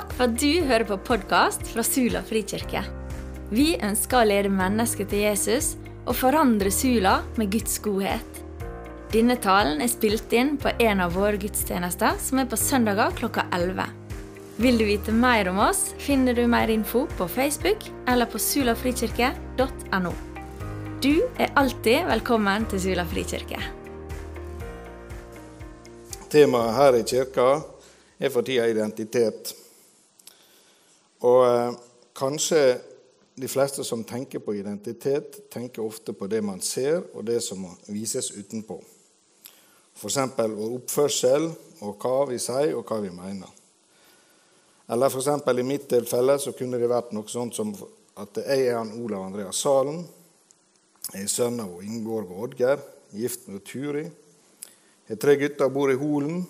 Takk 0.00 0.12
for 0.16 0.30
at 0.30 0.36
du 0.40 0.62
hører 0.64 0.86
på 0.88 0.96
podkast 1.04 1.66
fra 1.68 1.82
Sula 1.84 2.22
frikirke. 2.24 2.80
Vi 3.52 3.74
ønsker 3.84 4.22
å 4.22 4.28
lede 4.30 4.48
mennesker 4.48 5.04
til 5.10 5.26
Jesus 5.26 5.74
og 6.06 6.14
forandre 6.16 6.72
Sula 6.72 7.18
med 7.36 7.50
Guds 7.52 7.76
godhet. 7.84 8.40
Denne 9.12 9.36
talen 9.44 9.84
er 9.84 9.92
spilt 9.92 10.32
inn 10.32 10.54
på 10.56 10.72
en 10.80 11.04
av 11.04 11.18
våre 11.18 11.36
gudstjenester, 11.42 12.16
som 12.16 12.40
er 12.40 12.48
på 12.48 12.56
søndager 12.56 13.12
klokka 13.20 13.44
11. 13.52 13.92
Vil 14.64 14.80
du 14.80 14.86
vite 14.88 15.12
mer 15.12 15.52
om 15.52 15.60
oss, 15.66 15.90
finner 16.00 16.32
du 16.32 16.46
mer 16.48 16.72
info 16.72 17.04
på 17.20 17.28
Facebook 17.28 17.84
eller 18.08 18.24
på 18.24 18.40
sulafrikirke.no. 18.40 20.16
Du 21.04 21.14
er 21.36 21.56
alltid 21.60 22.08
velkommen 22.08 22.70
til 22.72 22.86
Sula 22.88 23.04
frikirke. 23.04 23.60
Temaet 26.32 26.78
her 26.80 27.02
i 27.02 27.08
kirka 27.16 27.50
er 28.16 28.32
for 28.32 28.48
tida 28.48 28.70
identitet. 28.70 29.58
Og 31.26 31.40
eh, 31.46 31.74
kanskje 32.16 32.62
de 33.40 33.48
fleste 33.48 33.84
som 33.84 34.04
tenker 34.04 34.42
på 34.44 34.54
identitet, 34.54 35.50
tenker 35.52 35.84
ofte 35.84 36.12
på 36.12 36.28
det 36.28 36.42
man 36.44 36.60
ser, 36.60 37.02
og 37.14 37.24
det 37.24 37.40
som 37.44 37.64
vises 37.88 38.32
utenpå. 38.36 38.80
F.eks. 39.96 40.18
vår 40.36 40.76
oppførsel 40.76 41.50
og 41.84 41.96
hva 42.00 42.26
vi 42.30 42.38
sier, 42.40 42.74
og 42.76 42.84
hva 42.88 43.00
vi 43.04 43.12
mener. 43.12 43.48
Eller 44.90 45.12
f.eks. 45.12 45.28
i 45.30 45.66
mitt 45.66 45.88
tilfelle 45.88 46.38
så 46.40 46.52
kunne 46.56 46.80
det 46.80 46.90
vært 46.90 47.12
noe 47.16 47.28
sånt 47.30 47.56
som 47.56 47.72
at 48.20 48.40
jeg 48.42 48.66
er 48.68 48.80
han 48.80 48.92
Olav 49.00 49.28
Andreas 49.28 49.60
Salen. 49.62 50.02
Jeg 51.12 51.24
er 51.24 51.30
sønn 51.32 51.60
av 51.62 51.78
Ingeborg 51.82 52.32
og 52.32 52.48
Oddgeir, 52.48 52.82
gift 53.16 53.46
med 53.48 53.64
Turi. 53.66 54.04
Jeg 54.04 55.16
har 55.16 55.22
tre 55.22 55.36
gutter, 55.40 55.70
bor 55.72 55.90
i 55.90 55.98
Holen. 55.98 56.42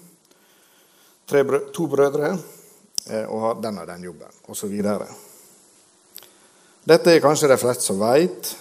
Tre, 1.31 1.45
to 1.73 1.87
brødre. 1.89 2.35
Eh, 3.07 3.25
og 3.25 3.41
har 3.41 3.61
den 3.63 3.79
og 3.79 3.87
den 3.87 4.05
jobben, 4.05 4.29
osv. 4.49 4.75
Dette 6.85 7.15
er 7.15 7.23
kanskje 7.23 7.49
de 7.49 7.59
fleste 7.61 7.87
som 7.89 8.01
veit, 8.01 8.57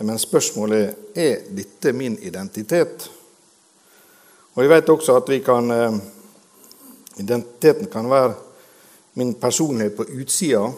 men 0.00 0.18
spørsmålet 0.18 0.82
er 0.88 1.02
er 1.14 1.42
dette 1.50 1.92
min 1.92 2.18
identitet. 2.18 3.10
Og 4.54 4.62
Jeg 4.62 4.70
vet 4.70 4.88
også 4.88 5.16
at 5.16 5.28
vi 5.28 5.38
kan, 5.38 5.70
eh, 5.70 6.00
identiteten 7.18 7.86
kan 7.86 8.10
være 8.10 8.34
min 9.14 9.34
personlighet 9.34 9.96
på 9.96 10.04
utsida, 10.04 10.72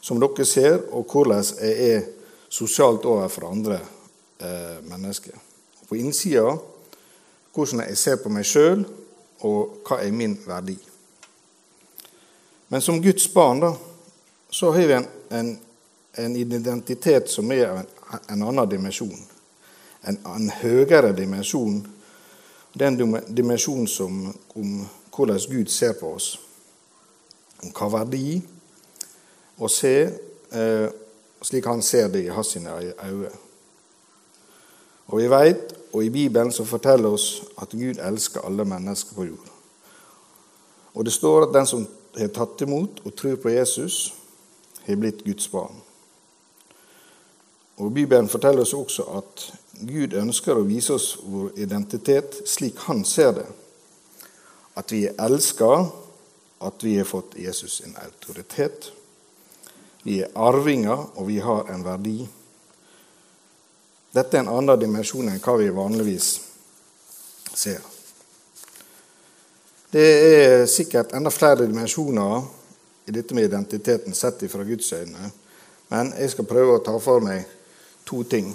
som 0.00 0.20
dere 0.20 0.44
ser, 0.44 0.80
og 0.92 1.04
hvordan 1.04 1.44
jeg 1.60 1.94
er 1.94 2.02
sosialt 2.48 3.04
overfor 3.04 3.50
andre 3.50 3.80
eh, 4.40 4.82
mennesker. 4.82 5.32
På 5.88 5.94
innsida 5.94 6.58
hvordan 7.54 7.88
jeg 7.88 7.96
ser 7.98 8.16
på 8.16 8.28
meg 8.28 8.44
sjøl, 8.44 8.84
og 9.40 9.80
hva 9.86 10.00
er 10.04 10.12
min 10.12 10.38
verdi. 10.46 10.76
Men 12.68 12.82
som 12.82 13.02
Guds 13.02 13.28
barn 13.34 13.60
da, 13.60 13.72
så 14.50 14.72
har 14.72 14.86
vi 14.86 14.92
en, 14.92 15.06
en, 15.28 15.58
en 16.14 16.36
identitet 16.36 17.30
som 17.30 17.52
er 17.52 17.66
en, 17.70 17.86
en 18.28 18.42
annen 18.42 18.68
dimensjon. 18.70 19.16
En, 20.02 20.18
en, 20.26 20.50
høyere 20.62 21.12
dimensjon. 21.16 21.78
Det 22.72 22.86
er 22.86 22.92
en 22.92 23.16
dimensjon 23.28 23.86
som, 23.90 24.20
om 24.54 24.76
hvordan 25.14 25.40
Gud 25.50 25.70
ser 25.70 25.94
på 26.00 26.14
oss. 26.18 26.36
Om 27.62 27.72
hva 27.72 27.90
verdi 28.00 28.40
å 29.56 29.70
se 29.72 29.96
eh, 30.04 30.88
slik 31.42 31.66
han 31.66 31.82
ser 31.82 32.08
det 32.08 32.24
i 32.26 32.32
hans 32.34 32.56
øyne. 32.56 33.30
Og 35.06 35.20
vi 35.20 35.28
vet, 35.30 35.74
og 35.92 36.04
i 36.04 36.10
Bibelen 36.10 36.52
så 36.52 36.64
forteller 36.64 37.08
oss 37.14 37.42
at 37.62 37.70
Gud 37.70 38.00
elsker 38.02 38.42
alle 38.44 38.64
mennesker 38.64 39.14
på 39.14 39.24
jord. 39.24 39.52
Og 40.94 41.04
det 41.04 41.12
står 41.12 41.46
at 41.46 41.54
den 41.54 41.66
som 41.66 41.86
har 42.22 42.32
tatt 42.32 42.62
imot 42.64 43.02
og 43.04 43.14
tror 43.16 43.36
på 43.40 43.52
Jesus, 43.52 44.14
har 44.86 44.96
blitt 44.96 45.24
Guds 45.26 45.48
barn. 45.52 45.82
Og 47.76 47.92
Bibelen 47.92 48.28
forteller 48.28 48.64
oss 48.64 48.72
også 48.74 49.04
at 49.18 49.42
Gud 49.84 50.14
ønsker 50.16 50.56
å 50.56 50.64
vise 50.64 50.94
oss 50.96 51.10
vår 51.20 51.58
identitet 51.60 52.38
slik 52.48 52.78
Han 52.86 53.04
ser 53.04 53.34
det. 53.36 53.46
At 54.76 54.92
vi 54.92 55.04
er 55.08 55.18
elska, 55.20 55.88
at 56.64 56.84
vi 56.84 56.96
har 56.96 57.08
fått 57.08 57.36
Jesus 57.36 57.80
sin 57.82 57.96
autoritet. 58.00 58.92
Vi 60.02 60.20
er 60.22 60.32
arvinger, 60.34 61.10
og 61.16 61.28
vi 61.28 61.38
har 61.44 61.68
en 61.72 61.84
verdi. 61.84 62.20
Dette 64.16 64.38
er 64.38 64.44
en 64.46 64.54
annen 64.54 64.80
dimensjon 64.80 65.28
enn 65.28 65.42
hva 65.42 65.58
vi 65.60 65.68
vanligvis 65.74 66.30
ser. 67.52 67.95
Det 69.96 70.08
er 70.12 70.66
sikkert 70.68 71.14
enda 71.16 71.30
flere 71.32 71.64
dimensjoner 71.64 72.42
i 73.08 73.12
dette 73.16 73.32
med 73.32 73.46
identiteten 73.46 74.12
sett 74.14 74.42
fra 74.52 74.64
Guds 74.66 74.90
øyne. 74.92 75.30
Men 75.88 76.10
jeg 76.18 76.34
skal 76.34 76.48
prøve 76.50 76.74
å 76.76 76.82
ta 76.84 76.92
for 77.00 77.24
meg 77.24 77.46
to 78.04 78.20
ting. 78.28 78.50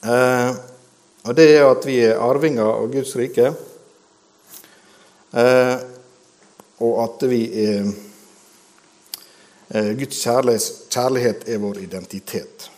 Eh, 0.00 0.54
og 1.24 1.36
Det 1.36 1.46
er 1.50 1.66
at 1.66 1.84
vi 1.84 1.98
er 2.00 2.16
arvinger 2.16 2.64
av 2.64 2.86
Guds 2.94 3.12
rike, 3.20 3.50
eh, 5.36 5.76
og 6.80 7.02
at 7.04 7.26
vi 7.28 7.42
er 7.66 7.92
eh, 9.68 9.92
Guds 10.00 10.22
kjærlighet, 10.24 10.88
kjærlighet 10.96 11.46
er 11.48 11.60
vår 11.60 11.82
identitet. 11.84 12.70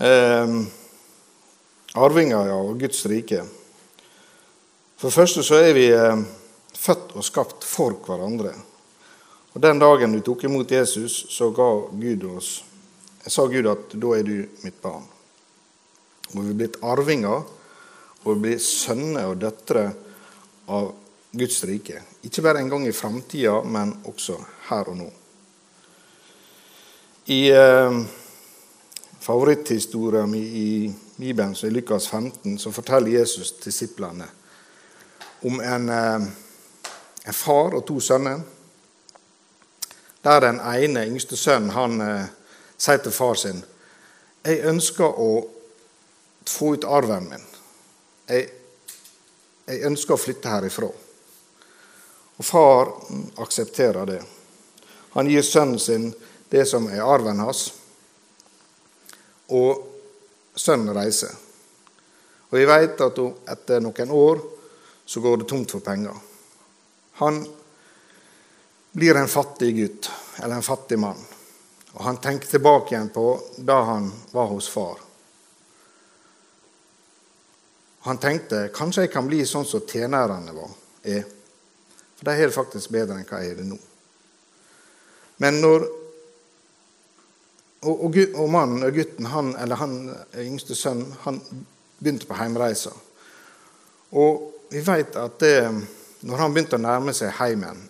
Eh, 0.00 0.58
arvinger 2.08 2.56
av 2.56 2.74
Guds 2.80 3.04
rike. 3.12 3.44
For 4.96 5.10
det 5.10 5.16
første 5.18 5.42
så 5.44 5.58
er 5.60 5.74
vi 5.76 5.90
eh, 5.92 6.22
født 6.72 7.12
og 7.20 7.24
skapt 7.24 7.64
for 7.68 7.98
hverandre. 8.06 8.54
Og 9.52 9.60
Den 9.60 9.80
dagen 9.80 10.14
du 10.14 10.22
tok 10.24 10.46
imot 10.48 10.72
Jesus, 10.72 11.26
så 11.32 11.50
ga 11.52 11.68
Gud 11.92 12.24
oss, 12.30 12.62
sa 13.26 13.44
Gud 13.48 13.68
at 13.68 13.92
da 13.92 14.12
er 14.16 14.24
du 14.24 14.36
mitt 14.64 14.78
barn. 14.80 15.04
Og 16.32 16.38
vi 16.40 16.52
er 16.52 16.58
blitt 16.62 16.78
arvinger, 16.84 17.44
og 18.24 18.28
vi 18.30 18.42
blir 18.46 18.62
sønner 18.62 19.28
og 19.32 19.40
døtre 19.40 19.84
av 20.72 20.88
Guds 21.36 21.58
rike. 21.68 22.00
Ikke 22.24 22.44
bare 22.44 22.62
en 22.64 22.72
gang 22.72 22.88
i 22.88 22.94
framtida, 22.96 23.58
men 23.64 23.92
også 24.08 24.38
her 24.70 24.92
og 24.92 24.96
nå. 25.02 25.10
I 27.36 27.40
eh, 27.52 28.00
favoritthistorien 29.20 30.34
i 30.40 30.88
Bibelen, 31.20 31.52
som 31.54 31.68
er 31.68 31.76
Lukas 31.76 32.08
15, 32.08 32.56
så 32.62 32.72
forteller 32.72 33.18
Jesus 33.18 33.52
disiplene 33.60 34.30
om 35.42 35.60
en, 35.60 35.88
eh, 35.88 36.28
en, 37.24 37.32
far 37.32 37.74
og 37.74 37.86
to 37.86 38.00
sønner. 38.00 38.40
Der 40.24 40.40
den 40.40 40.60
ene, 40.60 41.06
yngste 41.06 41.36
sønnen, 41.36 41.70
han 41.70 42.00
eh, 42.00 42.28
sier 42.78 43.02
til 43.02 43.12
far 43.12 43.34
sin 43.34 43.64
jeg 44.46 44.62
ønsker 44.70 45.18
å 45.18 45.30
få 46.46 46.74
ut 46.76 46.84
arven 46.86 47.24
min. 47.26 47.46
Jeg, 48.30 48.44
jeg 49.66 49.82
ønsker 49.88 50.14
å 50.14 50.20
flytte 50.22 50.52
herifra. 50.52 50.90
Og 52.36 52.46
far 52.46 52.92
aksepterer 53.42 54.06
det. 54.06 54.20
Han 55.16 55.26
gir 55.32 55.42
sønnen 55.42 55.80
sin 55.82 56.12
det 56.52 56.62
som 56.70 56.86
er 56.92 57.02
arven 57.02 57.40
hans, 57.42 57.72
og 59.50 59.82
sønnen 60.54 60.94
reiser. 60.94 61.32
Og 62.50 62.58
vi 62.60 62.66
vet 62.68 63.02
at 63.02 63.18
etter 63.56 63.82
noen 63.82 64.12
år 64.14 64.42
så 65.06 65.20
går 65.20 65.36
det 65.36 65.48
tomt 65.48 65.70
for 65.70 65.80
penger. 65.80 66.14
Han 67.22 67.40
blir 68.92 69.14
en 69.16 69.28
fattig 69.28 69.76
gutt, 69.76 70.10
eller 70.42 70.58
en 70.58 70.66
fattig 70.66 70.98
mann. 70.98 71.20
Og 71.96 72.04
Han 72.04 72.16
tenker 72.16 72.48
tilbake 72.48 72.94
igjen 72.94 73.08
på 73.08 73.26
da 73.56 73.80
han 73.88 74.10
var 74.32 74.46
hos 74.46 74.68
far. 74.68 74.98
Han 78.06 78.18
tenkte 78.18 78.68
kanskje 78.74 79.06
jeg 79.06 79.12
kan 79.14 79.26
bli 79.26 79.40
sånn 79.46 79.64
som 79.66 79.84
tjenerne 79.88 80.52
var, 80.54 80.74
er. 81.02 81.22
For 82.16 82.28
de 82.28 82.34
har 82.36 82.50
det 82.50 82.56
faktisk 82.56 82.92
bedre 82.94 83.16
enn 83.16 83.28
hva 83.28 83.40
jeg 83.42 83.54
har 83.54 83.62
det 83.62 83.70
nå. 83.70 83.78
Men 85.42 85.62
når 85.62 85.88
Og, 87.86 88.04
og, 88.04 88.16
og 88.34 88.48
mannen 88.50 88.82
og 88.82 88.96
gutten, 88.96 89.26
han, 89.30 89.52
eller 89.62 89.78
han 89.78 89.92
yngste 90.42 90.74
sønnen, 90.74 91.12
han 91.22 91.36
begynte 92.00 92.26
på 92.26 92.34
heimreisa. 92.34 92.90
Og 94.10 94.55
vi 94.68 94.80
vet 94.80 95.16
at 95.16 95.38
det, 95.38 95.58
når 96.20 96.36
han 96.36 96.54
begynte 96.54 96.78
å 96.78 96.82
nærme 96.82 97.14
seg 97.14 97.34
heimen, 97.38 97.88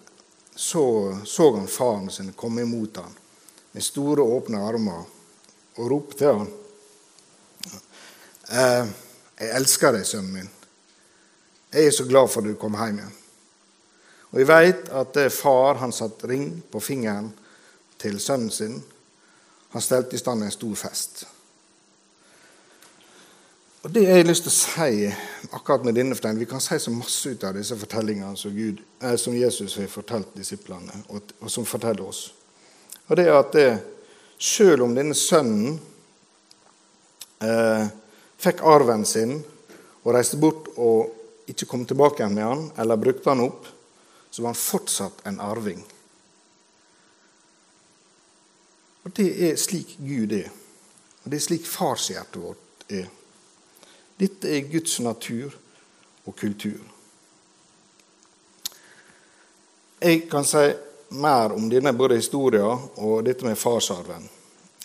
så 0.56 1.18
så 1.24 1.50
han 1.56 1.68
faren 1.68 2.10
sin 2.10 2.32
komme 2.32 2.64
imot 2.64 2.96
ham 2.96 3.12
med 3.72 3.84
store, 3.84 4.24
åpne 4.24 4.62
armer 4.64 5.04
og 5.76 5.90
ropte 5.90 6.18
til 6.18 6.32
ham. 6.32 6.48
Eh, 8.48 8.86
'Jeg 9.36 9.56
elsker 9.56 9.92
deg, 9.92 10.06
sønnen 10.06 10.32
min. 10.32 10.50
Jeg 11.72 11.86
er 11.86 11.90
så 11.90 12.04
glad 12.04 12.28
for 12.28 12.40
at 12.40 12.46
du 12.46 12.54
kom 12.54 12.74
hjem 12.74 12.98
igjen.' 12.98 13.22
Og 14.30 14.38
Vi 14.38 14.44
vet 14.48 14.88
at 14.88 15.14
det 15.14 15.32
far 15.32 15.74
han 15.74 15.92
satte 15.92 16.28
ring 16.28 16.62
på 16.72 16.80
fingeren 16.80 17.32
til 17.98 18.20
sønnen 18.20 18.50
sin. 18.50 18.84
Han 19.70 19.82
stelte 19.82 20.16
i 20.16 20.18
stand 20.18 20.42
en 20.42 20.50
stor 20.50 20.74
fest. 20.74 21.26
Og 23.86 23.92
Det 23.92 24.02
jeg 24.02 24.16
har 24.18 24.24
lyst 24.26 24.42
til 24.42 24.50
å 24.50 24.56
si 24.58 25.08
akkurat 25.54 25.84
med 25.86 25.94
denne 25.94 26.16
fortellingen, 26.18 26.42
Vi 26.42 26.50
kan 26.50 26.60
si 26.60 26.78
så 26.78 26.90
masse 26.90 27.30
ut 27.30 27.44
av 27.44 27.54
disse 27.54 27.76
fortellingene 27.78 28.36
som, 28.36 28.50
Gud, 28.50 28.80
eh, 29.00 29.14
som 29.16 29.34
Jesus 29.36 29.76
har 29.76 29.86
fortalt 29.86 30.32
disiplene, 30.34 31.04
og, 31.08 31.22
og, 31.40 31.50
som 31.50 31.64
forteller 31.64 32.02
oss. 32.02 32.32
Og 33.06 33.16
det 33.16 33.28
er 33.28 33.36
at 33.38 33.52
det, 33.52 33.78
selv 34.38 34.82
om 34.82 34.94
denne 34.94 35.14
sønnen 35.14 35.78
eh, 37.46 37.86
fikk 38.42 38.64
arven 38.66 39.04
sin 39.06 39.36
og 40.02 40.14
reiste 40.16 40.40
bort 40.42 40.66
og 40.74 41.46
ikke 41.46 41.68
kom 41.70 41.84
tilbake 41.86 42.24
igjen 42.24 42.34
med 42.34 42.44
han, 42.44 42.64
eller 42.82 42.98
brukte 42.98 43.30
han 43.30 43.44
opp, 43.44 43.68
så 44.30 44.42
var 44.42 44.50
han 44.50 44.58
fortsatt 44.58 45.22
en 45.30 45.38
arving. 45.38 45.84
Og 49.04 49.14
Det 49.14 49.28
er 49.46 49.54
slik 49.54 49.94
Gud 50.02 50.34
er. 50.34 50.50
Og 51.22 51.30
Det 51.30 51.38
er 51.38 51.46
slik 51.46 51.70
farshjertet 51.70 52.42
vårt 52.42 52.90
er. 52.90 53.06
Dette 54.16 54.48
er 54.48 54.68
Guds 54.72 55.00
natur 55.00 55.52
og 56.26 56.36
kultur. 56.36 56.80
Jeg 60.00 60.26
kan 60.30 60.44
si 60.44 60.64
mer 61.16 61.52
om 61.56 61.68
denne 61.70 61.92
både 61.96 62.18
historien 62.20 62.88
og 62.96 63.24
dette 63.26 63.46
med 63.46 63.58
farsarven. 63.58 64.28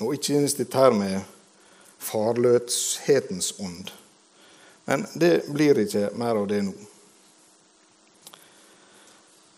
Og 0.01 0.16
ikke 0.16 0.39
minst 0.39 0.60
dette 0.60 0.78
her 0.78 0.94
med 0.95 1.19
farløshetens 2.01 3.54
ånd. 3.60 3.92
Men 4.86 5.06
det 5.13 5.44
blir 5.51 5.80
ikke 5.84 6.10
mer 6.18 6.39
av 6.42 6.48
det 6.50 6.62
nå. 6.66 6.74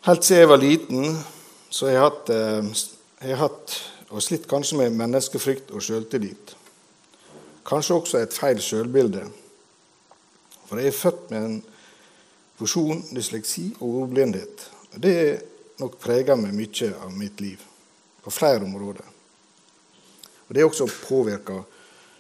Helt 0.03 0.25
siden 0.25 0.41
jeg 0.41 0.49
var 0.49 0.59
liten, 0.59 1.05
så 1.69 1.87
har 1.87 1.93
jeg 1.93 2.03
hatt, 2.03 2.29
eh, 2.29 3.29
jeg 3.29 3.37
hatt 3.39 3.77
og 4.09 4.21
slitt 4.21 4.49
kanskje 4.51 4.77
med 4.77 4.97
menneskefrykt 4.99 5.71
og 5.71 5.81
sjøltillit. 5.81 6.57
Kanskje 7.65 7.95
også 7.95 8.19
et 8.19 8.35
feil 8.35 8.59
sjølbilde. 8.61 9.23
For 10.73 10.81
jeg 10.81 10.89
er 10.89 10.95
født 10.97 11.25
med 11.29 11.43
en 11.45 11.57
porsjon 12.57 13.01
dysleksi 13.13 13.67
og 13.75 13.97
ordblindhet. 13.99 14.61
Det 14.97 15.17
nok 15.77 15.99
preger 16.01 16.33
meg 16.33 16.55
mye 16.57 16.87
av 16.97 17.11
mitt 17.13 17.43
liv, 17.45 17.59
på 18.25 18.33
flere 18.33 18.65
områder. 18.65 19.05
Og 20.47 20.55
Det 20.55 20.63
har 20.63 20.71
også 20.71 20.87
påvirka 21.03 21.59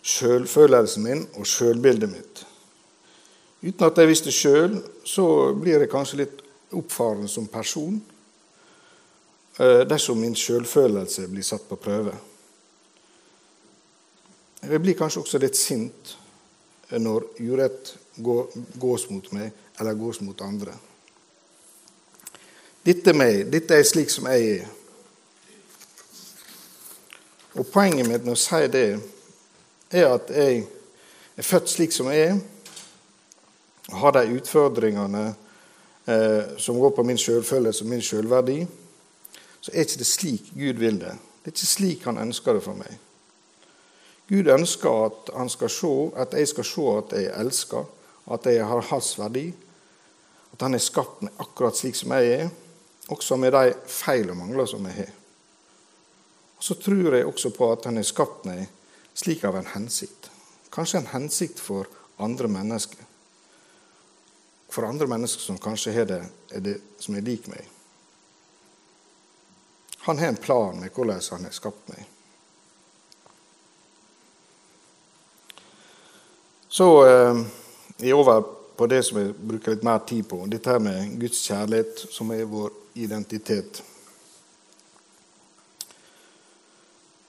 sjølfølelsen 0.05 1.03
min 1.03 1.23
og 1.33 1.49
sjølbildet 1.49 2.11
mitt. 2.11 2.43
Uten 3.63 3.87
at 3.87 3.97
jeg 3.97 4.11
visste 4.11 4.35
sjøl, 4.37 4.77
så 5.01 5.25
blir 5.57 5.81
jeg 5.81 5.89
kanskje 5.89 6.21
litt 6.21 6.45
oppfaren 6.77 7.25
som 7.25 7.49
person 7.49 7.97
eh, 9.57 9.81
dersom 9.89 10.21
min 10.21 10.37
sjølfølelse 10.37 11.25
blir 11.33 11.49
satt 11.49 11.65
på 11.65 11.81
prøve. 11.81 12.13
Jeg 14.61 14.85
blir 14.85 15.01
kanskje 15.01 15.25
også 15.25 15.41
litt 15.41 15.57
sint 15.57 16.15
når 16.93 17.31
urett 17.41 17.95
gås 18.17 19.09
mot 19.09 19.31
meg 19.33 19.51
eller 19.79 19.97
gås 19.97 20.21
mot 20.21 20.41
andre. 20.41 20.73
Dette 22.83 23.13
er 23.13 23.17
meg. 23.17 23.45
Dette 23.51 23.77
er 23.79 23.87
slik 23.87 24.11
som 24.11 24.27
jeg 24.31 24.57
er. 24.57 24.71
Og 27.53 27.67
Poenget 27.69 28.09
mitt 28.09 28.25
med 28.25 28.33
å 28.33 28.39
si 28.39 28.65
det 28.73 28.87
er 29.93 30.09
at 30.09 30.31
jeg 30.33 30.65
er 31.37 31.47
født 31.47 31.69
slik 31.69 31.93
som 31.93 32.09
jeg 32.11 32.31
er 32.31 32.41
har 33.93 34.13
de 34.15 34.37
utfordringene 34.37 35.23
eh, 36.05 36.57
som 36.57 36.79
går 36.79 36.93
på 36.95 37.03
min 37.03 37.19
selvfølelse 37.19 37.83
og 37.83 37.89
min 37.89 38.01
selvverdi, 38.01 38.63
så 39.61 39.71
er 39.73 39.85
ikke 39.85 39.99
det 39.99 40.07
slik 40.07 40.51
Gud 40.55 40.79
vil 40.79 40.99
det. 41.01 41.15
Det 41.43 41.51
er 41.51 41.55
ikke 41.55 41.71
slik 41.71 42.05
han 42.07 42.21
ønsker 42.23 42.57
det 42.57 42.63
for 42.63 42.79
meg. 42.79 42.95
Gud 44.31 44.47
ønsker 44.47 45.05
at, 45.05 45.33
han 45.35 45.49
skal 45.51 45.69
se, 45.69 45.93
at 46.15 46.33
jeg 46.33 46.47
skal 46.47 46.67
se 46.67 46.87
at 46.97 47.15
jeg 47.17 47.27
er 47.27 47.39
elska, 47.43 47.83
at 48.31 48.45
jeg 48.47 48.65
har 48.65 48.89
hans 48.89 49.13
verdi, 49.19 49.47
at 50.53 50.61
han 50.61 50.77
er 50.77 50.83
skapt 50.83 51.23
meg 51.25 51.41
akkurat 51.41 51.77
slik 51.77 51.97
som 51.97 52.13
jeg 52.15 52.35
er, 52.37 52.51
også 53.11 53.35
med 53.37 53.51
de 53.51 53.73
feil 53.89 54.29
og 54.31 54.39
mangler 54.39 54.69
som 54.69 54.85
jeg 54.87 54.99
har. 55.01 55.15
Og 56.57 56.63
Så 56.63 56.77
tror 56.79 57.17
jeg 57.17 57.27
også 57.27 57.51
på 57.51 57.71
at 57.71 57.85
han 57.89 57.99
har 57.99 58.07
skapt 58.07 58.45
meg 58.47 58.69
slik 59.13 59.43
av 59.43 59.57
en 59.59 59.71
hensikt. 59.73 60.29
Kanskje 60.71 61.01
en 61.01 61.11
hensikt 61.11 61.59
for 61.59 61.89
andre 62.17 62.47
mennesker 62.47 63.03
for 64.73 64.83
andre 64.83 65.07
mennesker 65.07 65.41
som 65.41 65.57
kanskje 65.57 65.91
har 65.93 66.05
det, 66.09 66.23
er 66.49 66.61
det 66.65 66.79
som 66.99 67.13
er 67.15 67.21
lik 67.21 67.45
meg. 67.47 67.61
Han 70.07 70.17
har 70.17 70.33
en 70.33 70.39
plan 70.41 70.79
med 70.79 70.89
hvordan 70.95 71.21
han 71.29 71.45
har 71.45 71.53
skapt 71.53 71.91
meg. 71.93 72.07
Så 76.73 76.87
eh, 77.05 77.43
er 78.03 78.17
over 78.17 78.43
på 78.77 78.87
det 78.89 79.03
som 79.05 79.19
jeg 79.21 79.33
bruker 79.37 79.75
litt 79.75 79.85
mer 79.85 80.01
tid 80.07 80.27
på, 80.27 80.41
dette 80.49 80.71
her 80.71 80.81
med 80.81 81.15
Guds 81.21 81.43
kjærlighet, 81.47 82.05
som 82.11 82.31
er 82.33 82.47
vår 82.49 82.71
identitet. 82.99 83.83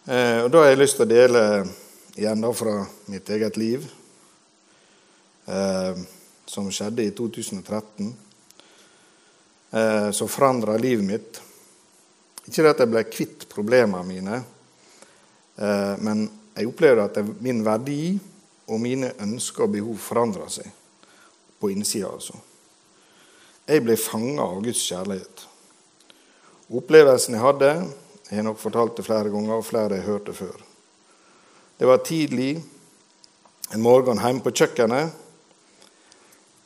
Eh, 0.05 0.45
og 0.45 0.51
Da 0.51 0.59
har 0.63 0.73
jeg 0.73 0.81
lyst 0.81 0.99
til 0.99 1.07
å 1.07 1.13
dele 1.15 1.45
igjen 2.17 2.41
da 2.41 2.53
fra 2.53 2.75
mitt 3.13 3.31
eget 3.31 3.57
liv. 3.57 3.87
Eh, 5.47 5.97
som 6.47 6.71
skjedde 6.71 7.05
i 7.05 7.11
2013, 7.11 8.15
eh, 9.71 10.11
som 10.11 10.29
forandra 10.29 10.77
livet 10.79 11.05
mitt. 11.05 11.41
Ikke 12.45 12.63
det 12.63 12.75
at 12.75 12.83
jeg 12.85 12.93
ble 12.93 13.03
kvitt 13.09 13.47
problemene 13.49 14.05
mine, 14.07 14.43
eh, 15.57 15.95
men 16.05 16.29
jeg 16.55 16.69
opplevde 16.69 17.05
at 17.05 17.41
min 17.43 17.65
verdi 17.65 18.19
og 18.69 18.81
mine 18.81 19.13
ønsker 19.21 19.67
og 19.67 19.75
behov 19.75 19.99
forandra 20.01 20.49
seg 20.53 20.69
på 21.61 21.71
innsida. 21.73 22.11
Altså. 22.13 22.37
Jeg 23.69 23.85
ble 23.85 23.97
fanga 24.01 24.45
av 24.45 24.63
Guds 24.65 24.83
kjærlighet. 24.85 25.45
Opplevelsen 26.75 27.37
jeg 27.37 27.45
hadde, 27.45 27.73
jeg 28.31 28.41
har 28.41 28.47
nok 28.47 28.61
fortalt 28.61 28.97
det 28.97 29.05
flere 29.07 29.33
ganger, 29.33 29.59
og 29.59 29.67
flere 29.67 30.01
har 30.01 30.09
hørt 30.09 30.31
det 30.31 30.37
før. 30.37 30.57
Det 31.79 31.89
var 31.89 32.05
tidlig 32.07 32.57
en 33.75 33.85
morgen 33.85 34.21
hjemme 34.21 34.45
på 34.45 34.53
kjøkkenet. 34.55 35.21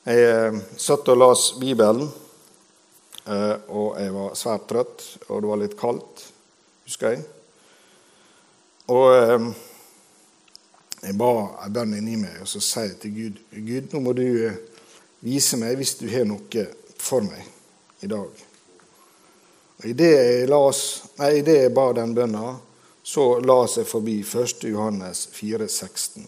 Jeg 0.08 0.24
eh, 0.24 0.58
satt 0.80 1.08
og 1.12 1.18
las 1.18 1.48
Bibelen, 1.60 2.08
eh, 3.26 3.56
og 3.68 3.98
jeg 4.00 4.14
var 4.14 4.36
svært 4.38 4.68
trøtt, 4.70 5.04
og 5.28 5.42
det 5.42 5.50
var 5.50 5.60
litt 5.60 5.76
kaldt, 5.78 6.22
husker 6.86 7.14
jeg. 7.16 7.24
Og 8.94 9.06
eh, 9.12 9.48
jeg 11.02 11.14
ba 11.18 11.32
en 11.64 11.72
bønn 11.72 11.94
inni 11.98 12.16
meg, 12.18 12.40
og 12.42 12.48
så 12.50 12.60
sier 12.64 12.90
jeg 12.90 12.98
til 13.02 13.14
Gud 13.14 13.40
Gud, 13.68 13.92
nå 13.92 14.00
må 14.02 14.14
du 14.16 14.26
vise 15.24 15.58
meg 15.60 15.78
hvis 15.78 15.96
du 16.00 16.08
har 16.10 16.26
noe 16.26 16.64
for 16.98 17.24
meg 17.26 17.44
i 18.02 18.10
dag. 18.10 18.44
Og 19.78 19.86
Idet 19.86 20.10
jeg, 20.10 20.48
i 20.48 21.44
det 21.46 21.56
jeg 21.62 21.74
ba 21.74 21.92
den 21.94 22.14
bønna, 22.14 22.56
så 23.02 23.38
las 23.40 23.78
jeg 23.78 23.86
forbi 23.86 24.20
1. 24.20 24.64
Johannes 24.68 25.28
4, 25.32 25.68
16. 25.68 26.26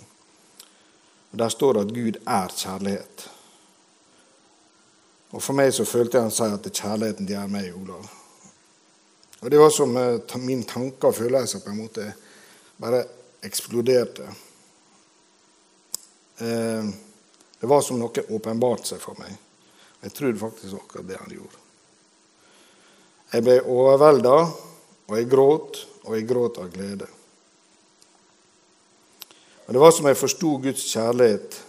Og 1.31 1.39
Der 1.39 1.49
står 1.49 1.73
det 1.73 1.81
at 1.81 1.95
Gud 1.95 2.17
er 2.27 2.55
kjærlighet. 2.57 3.31
Og 5.31 5.43
For 5.43 5.55
meg 5.55 5.75
så 5.75 5.85
følte 5.85 6.19
jeg 6.19 6.27
han 6.27 6.35
si 6.35 6.47
at 6.47 6.65
det 6.65 6.73
er 6.73 6.83
kjærligheten 6.83 7.29
de 7.29 7.37
er 7.39 7.51
meg, 7.51 7.75
Olav. 7.75 8.07
Og 9.41 9.51
Det 9.51 9.59
var 9.59 9.71
som 9.71 9.97
uh, 9.97 10.41
min 10.43 10.65
tanker 10.65 11.09
og 11.09 11.15
følelser 11.15 11.61
på 11.61 11.71
en 11.71 11.83
måte 11.83 12.13
bare 12.81 13.05
eksploderte. 13.43 14.27
Uh, 16.41 16.91
det 17.61 17.69
var 17.69 17.85
som 17.85 18.01
noe 18.01 18.25
åpenbarte 18.33 18.89
seg 18.93 19.03
for 19.03 19.19
meg. 19.21 19.35
Jeg 20.01 20.15
trodde 20.17 20.41
faktisk 20.41 20.79
akkurat 20.79 21.09
det 21.09 21.19
han 21.21 21.35
gjorde. 21.35 21.59
Jeg 23.31 23.45
ble 23.47 23.59
overvelda, 23.69 24.37
og 25.07 25.17
jeg 25.19 25.29
gråt, 25.31 25.83
og 26.07 26.17
jeg 26.17 26.27
gråt 26.27 26.59
av 26.63 26.71
glede. 26.73 27.07
Og 29.67 29.75
Det 29.77 29.83
var 29.85 29.93
som 29.95 30.09
jeg 30.09 30.19
forsto 30.19 30.57
Guds 30.65 30.87
kjærlighet 30.89 31.61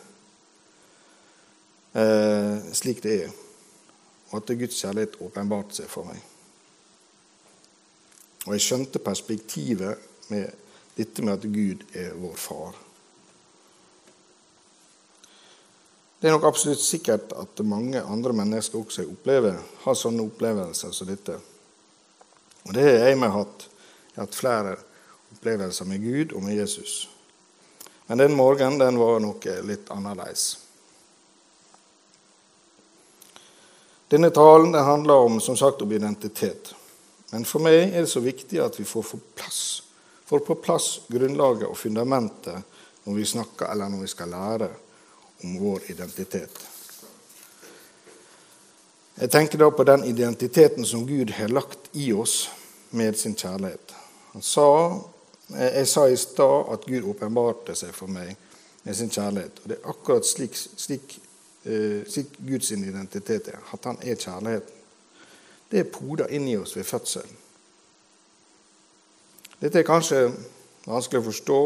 eh, 1.94 2.72
slik 2.74 3.04
det 3.04 3.18
er 3.20 3.36
og 4.32 4.38
at 4.40 4.58
Guds 4.58 4.80
kjærlighet 4.80 5.18
åpenbarte 5.20 5.82
seg 5.82 5.90
for 5.92 6.08
meg. 6.08 6.20
Og 8.48 8.56
jeg 8.56 8.64
skjønte 8.64 9.04
perspektivet 9.04 10.32
med 10.32 10.48
dette 10.96 11.24
med 11.26 11.34
at 11.36 11.48
Gud 11.52 11.84
er 11.98 12.16
vår 12.18 12.38
far. 12.40 12.78
Det 16.22 16.30
er 16.30 16.36
nok 16.36 16.44
absolutt 16.52 16.84
sikkert 16.86 17.32
at 17.34 17.64
mange 17.66 17.98
andre 17.98 18.34
mennesker 18.38 18.78
også 18.78 19.08
opplever, 19.10 19.56
har 19.82 19.96
sånne 19.98 20.22
opplevelser 20.28 20.92
som 20.94 21.08
dette. 21.10 21.34
Og 22.68 22.76
det 22.78 22.84
har 22.86 23.08
jeg 23.10 23.18
med 23.18 23.34
hatt. 23.34 23.66
Jeg 24.12 24.20
har 24.20 24.28
hatt 24.28 24.38
flere 24.38 24.76
opplevelser 25.34 25.88
med 25.90 26.04
Gud 26.06 26.36
og 26.38 26.44
med 26.46 26.60
Jesus. 26.60 27.08
Men 28.06 28.22
den 28.22 28.36
morgenen 28.38 28.78
den 28.78 29.00
var 29.02 29.18
noe 29.24 29.56
litt 29.66 29.90
annerledes. 29.90 30.44
Denne 34.14 34.30
talen 34.36 34.76
den 34.76 34.86
handler 34.86 35.26
om, 35.26 35.42
som 35.42 35.58
sagt, 35.58 35.82
om 35.82 35.98
identitet. 35.98 36.76
Men 37.32 37.50
for 37.50 37.66
meg 37.66 37.96
er 37.96 38.04
det 38.04 38.14
så 38.14 38.22
viktig 38.22 38.62
at 38.62 38.78
vi 38.78 38.86
får, 38.86 39.10
plass, 39.40 39.64
får 40.30 40.46
på 40.46 40.60
plass 40.62 40.92
grunnlaget 41.10 41.66
og 41.66 41.80
fundamentet 41.82 42.62
når 43.08 43.18
vi 43.18 43.30
snakker 43.34 43.72
eller 43.74 43.90
når 43.90 44.06
vi 44.06 44.14
skal 44.14 44.34
lære 44.38 44.70
om 45.44 45.60
vår 45.60 45.82
identitet. 45.92 46.60
Jeg 49.22 49.32
tenker 49.32 49.60
da 49.62 49.70
på 49.72 49.84
den 49.86 50.04
identiteten 50.10 50.86
som 50.86 51.06
Gud 51.08 51.30
har 51.38 51.52
lagt 51.52 51.92
i 51.94 52.12
oss 52.14 52.50
med 52.90 53.18
sin 53.20 53.36
kjærlighet. 53.36 53.94
Han 54.34 54.42
sa, 54.42 54.68
jeg 55.52 55.88
sa 55.88 56.08
i 56.10 56.18
stad 56.18 56.72
at 56.74 56.88
Gud 56.88 57.10
åpenbarte 57.12 57.76
seg 57.78 57.94
for 57.94 58.10
meg 58.10 58.34
med 58.84 58.98
sin 58.98 59.12
kjærlighet. 59.12 59.62
Og 59.64 59.70
Det 59.70 59.78
er 59.78 59.90
akkurat 59.90 60.26
slik, 60.26 60.56
slik, 60.56 61.20
eh, 61.66 62.02
slik 62.08 62.34
Guds 62.48 62.72
identitet 62.72 63.48
er. 63.48 63.60
At 63.74 63.86
han 63.86 64.00
er 64.02 64.16
kjærligheten. 64.16 64.80
Det 65.72 65.80
er 65.80 65.84
poda 65.84 66.26
inni 66.30 66.58
oss 66.58 66.76
ved 66.76 66.84
fødselen. 66.84 67.38
Dette 69.62 69.80
er 69.80 69.84
kanskje 69.84 70.32
vanskelig 70.88 71.22
å 71.22 71.30
forstå, 71.30 71.60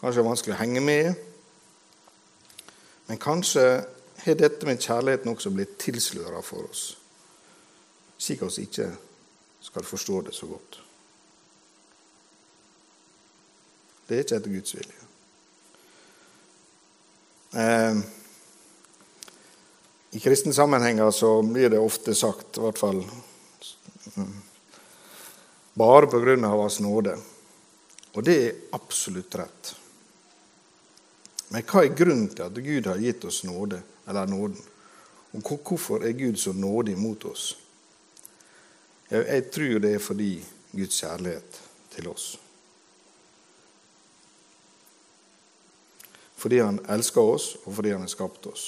kanskje 0.00 0.24
vanskelig 0.26 0.54
å 0.54 0.58
henge 0.58 0.80
med. 0.80 1.14
Men 3.08 3.20
kanskje 3.20 3.64
har 4.24 4.36
dette 4.36 4.66
med 4.68 4.82
kjærligheten 4.82 5.32
også 5.32 5.52
blitt 5.54 5.78
tilsløra 5.80 6.42
for 6.44 6.68
oss, 6.68 6.90
slik 8.20 8.42
at 8.44 8.58
vi 8.58 8.66
ikke 8.68 8.88
skal 9.64 9.86
forstå 9.86 10.20
det 10.26 10.34
så 10.36 10.48
godt. 10.50 10.80
Det 14.08 14.16
er 14.16 14.24
ikke 14.24 14.38
etter 14.40 14.52
Guds 14.52 14.76
vilje. 14.76 15.08
Eh, 17.60 18.00
I 20.16 20.20
kristne 20.24 20.52
sammenhenger 20.56 21.10
så 21.12 21.32
blir 21.44 21.72
det 21.72 21.80
ofte 21.80 22.14
sagt, 22.16 22.56
i 22.56 22.64
hvert 22.64 22.80
fall 22.80 23.02
bare 25.78 26.08
på 26.10 26.20
grunn 26.20 26.44
av 26.44 26.60
Hans 26.60 26.80
nåde. 26.82 27.16
Og 28.16 28.24
det 28.24 28.38
er 28.42 28.56
absolutt 28.76 29.36
rett. 29.38 29.74
Men 31.48 31.64
hva 31.64 31.84
er 31.84 31.94
grunnen 31.96 32.28
til 32.28 32.44
at 32.44 32.60
Gud 32.64 32.88
har 32.90 33.00
gitt 33.00 33.24
oss 33.24 33.40
nåde, 33.48 33.80
eller 34.08 34.26
nåden? 34.28 34.60
Og 35.32 35.52
hvorfor 35.64 36.04
er 36.04 36.16
Gud 36.16 36.36
så 36.36 36.52
nådig 36.52 36.96
mot 36.98 37.24
oss? 37.24 37.56
Jeg 39.10 39.50
tror 39.52 39.78
det 39.80 39.94
er 39.94 40.04
fordi 40.04 40.32
Guds 40.72 41.00
kjærlighet 41.00 41.60
til 41.94 42.08
oss. 42.08 42.26
Fordi 46.38 46.58
han 46.60 46.78
elsker 46.88 47.20
oss, 47.20 47.54
og 47.64 47.74
fordi 47.74 47.94
han 47.96 48.04
har 48.04 48.12
skapt 48.12 48.46
oss. 48.46 48.66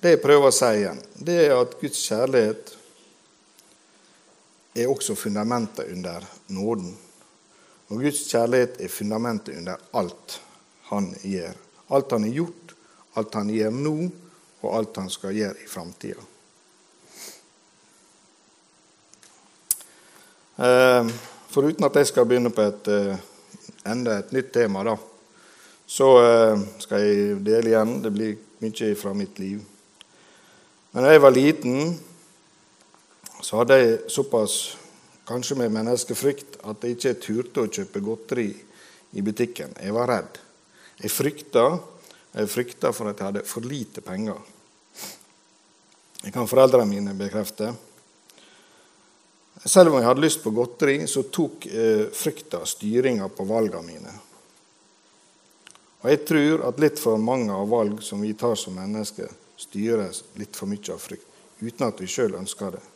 Det 0.00 0.14
jeg 0.14 0.22
prøver 0.22 0.48
å 0.48 0.54
si 0.54 0.68
igjen, 0.78 1.00
det 1.18 1.36
er 1.48 1.56
at 1.58 1.74
Guds 1.80 1.98
kjærlighet 2.06 2.70
er 4.78 4.88
også 4.88 5.18
fundamentet 5.18 5.90
under 5.92 6.24
nåden. 6.54 6.94
Og 7.90 8.06
Guds 8.06 8.22
kjærlighet 8.30 8.78
er 8.80 8.94
fundamentet 8.94 9.58
under 9.58 9.82
alt 9.98 10.38
han 10.90 11.10
gjør. 11.22 11.54
Alt 11.90 12.12
han 12.14 12.26
har 12.26 12.36
gjort, 12.40 12.74
alt 13.18 13.34
han 13.34 13.50
gjør 13.50 13.72
nå, 13.74 13.94
og 14.60 14.76
alt 14.76 15.00
han 15.00 15.10
skal 15.10 15.34
gjøre 15.34 15.64
i 15.64 15.68
framtida. 15.70 16.26
Eh, 20.60 21.12
foruten 21.50 21.86
at 21.88 21.96
jeg 21.96 22.10
skal 22.10 22.26
begynne 22.28 22.52
på 22.52 22.66
et, 22.68 22.88
eh, 22.92 23.16
enda 23.88 24.18
et 24.18 24.32
nytt 24.32 24.52
tema, 24.52 24.84
da, 24.84 24.96
så 25.86 26.08
eh, 26.20 26.66
skal 26.84 27.06
jeg 27.06 27.38
dele 27.46 27.72
igjen. 27.72 27.96
Det 28.04 28.12
blir 28.12 28.36
mye 28.60 28.94
fra 28.94 29.14
mitt 29.16 29.38
liv. 29.38 29.62
Men 30.92 31.06
da 31.06 31.14
jeg 31.14 31.22
var 31.22 31.32
liten, 31.34 31.94
så 33.40 33.62
hadde 33.62 33.78
jeg 33.78 33.98
såpass 34.12 34.76
kanskje 35.26 35.56
med 35.56 35.72
menneskefrykt 35.72 36.60
at 36.66 36.84
jeg 36.84 36.98
ikke 36.98 37.16
turte 37.22 37.64
å 37.64 37.70
kjøpe 37.70 38.02
godteri 38.04 38.50
i 39.16 39.24
butikken. 39.24 39.72
Jeg 39.80 39.94
var 39.96 40.10
redd. 40.10 40.40
Jeg 41.00 41.12
frykta, 41.12 41.66
jeg 42.34 42.50
frykta 42.52 42.90
for 42.92 43.08
at 43.10 43.20
jeg 43.20 43.30
hadde 43.30 43.44
for 43.48 43.64
lite 43.64 44.02
penger. 44.04 44.40
Det 46.20 46.32
kan 46.34 46.48
foreldrene 46.48 46.90
mine 46.90 47.14
bekrefte. 47.16 47.72
Selv 49.64 49.90
om 49.90 49.98
jeg 49.98 50.08
hadde 50.08 50.24
lyst 50.24 50.42
på 50.44 50.52
godteri, 50.56 50.98
så 51.08 51.24
tok 51.32 51.66
eh, 51.66 52.06
frykta 52.12 52.62
styringa 52.68 53.28
på 53.32 53.44
valgene 53.48 53.86
mine. 53.86 54.14
Og 56.00 56.08
Jeg 56.10 56.24
tror 56.28 56.64
at 56.68 56.80
litt 56.80 57.00
for 57.00 57.20
mange 57.20 57.52
av 57.52 57.68
valg 57.68 58.00
som 58.04 58.20
vi 58.20 58.32
tar 58.32 58.56
som 58.56 58.76
mennesker, 58.76 59.28
styres 59.60 60.22
litt 60.40 60.56
for 60.56 60.68
mye 60.68 60.92
av 60.92 61.00
frykt, 61.00 61.26
uten 61.60 61.88
at 61.88 62.00
vi 62.00 62.08
sjøl 62.08 62.38
ønsker 62.40 62.72
det. 62.76 62.86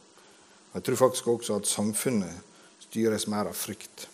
Jeg 0.74 0.84
tror 0.86 1.00
faktisk 1.04 1.28
også 1.34 1.58
at 1.60 1.68
samfunnet 1.68 2.84
styres 2.88 3.28
mer 3.28 3.50
av 3.50 3.56
frykt 3.56 4.08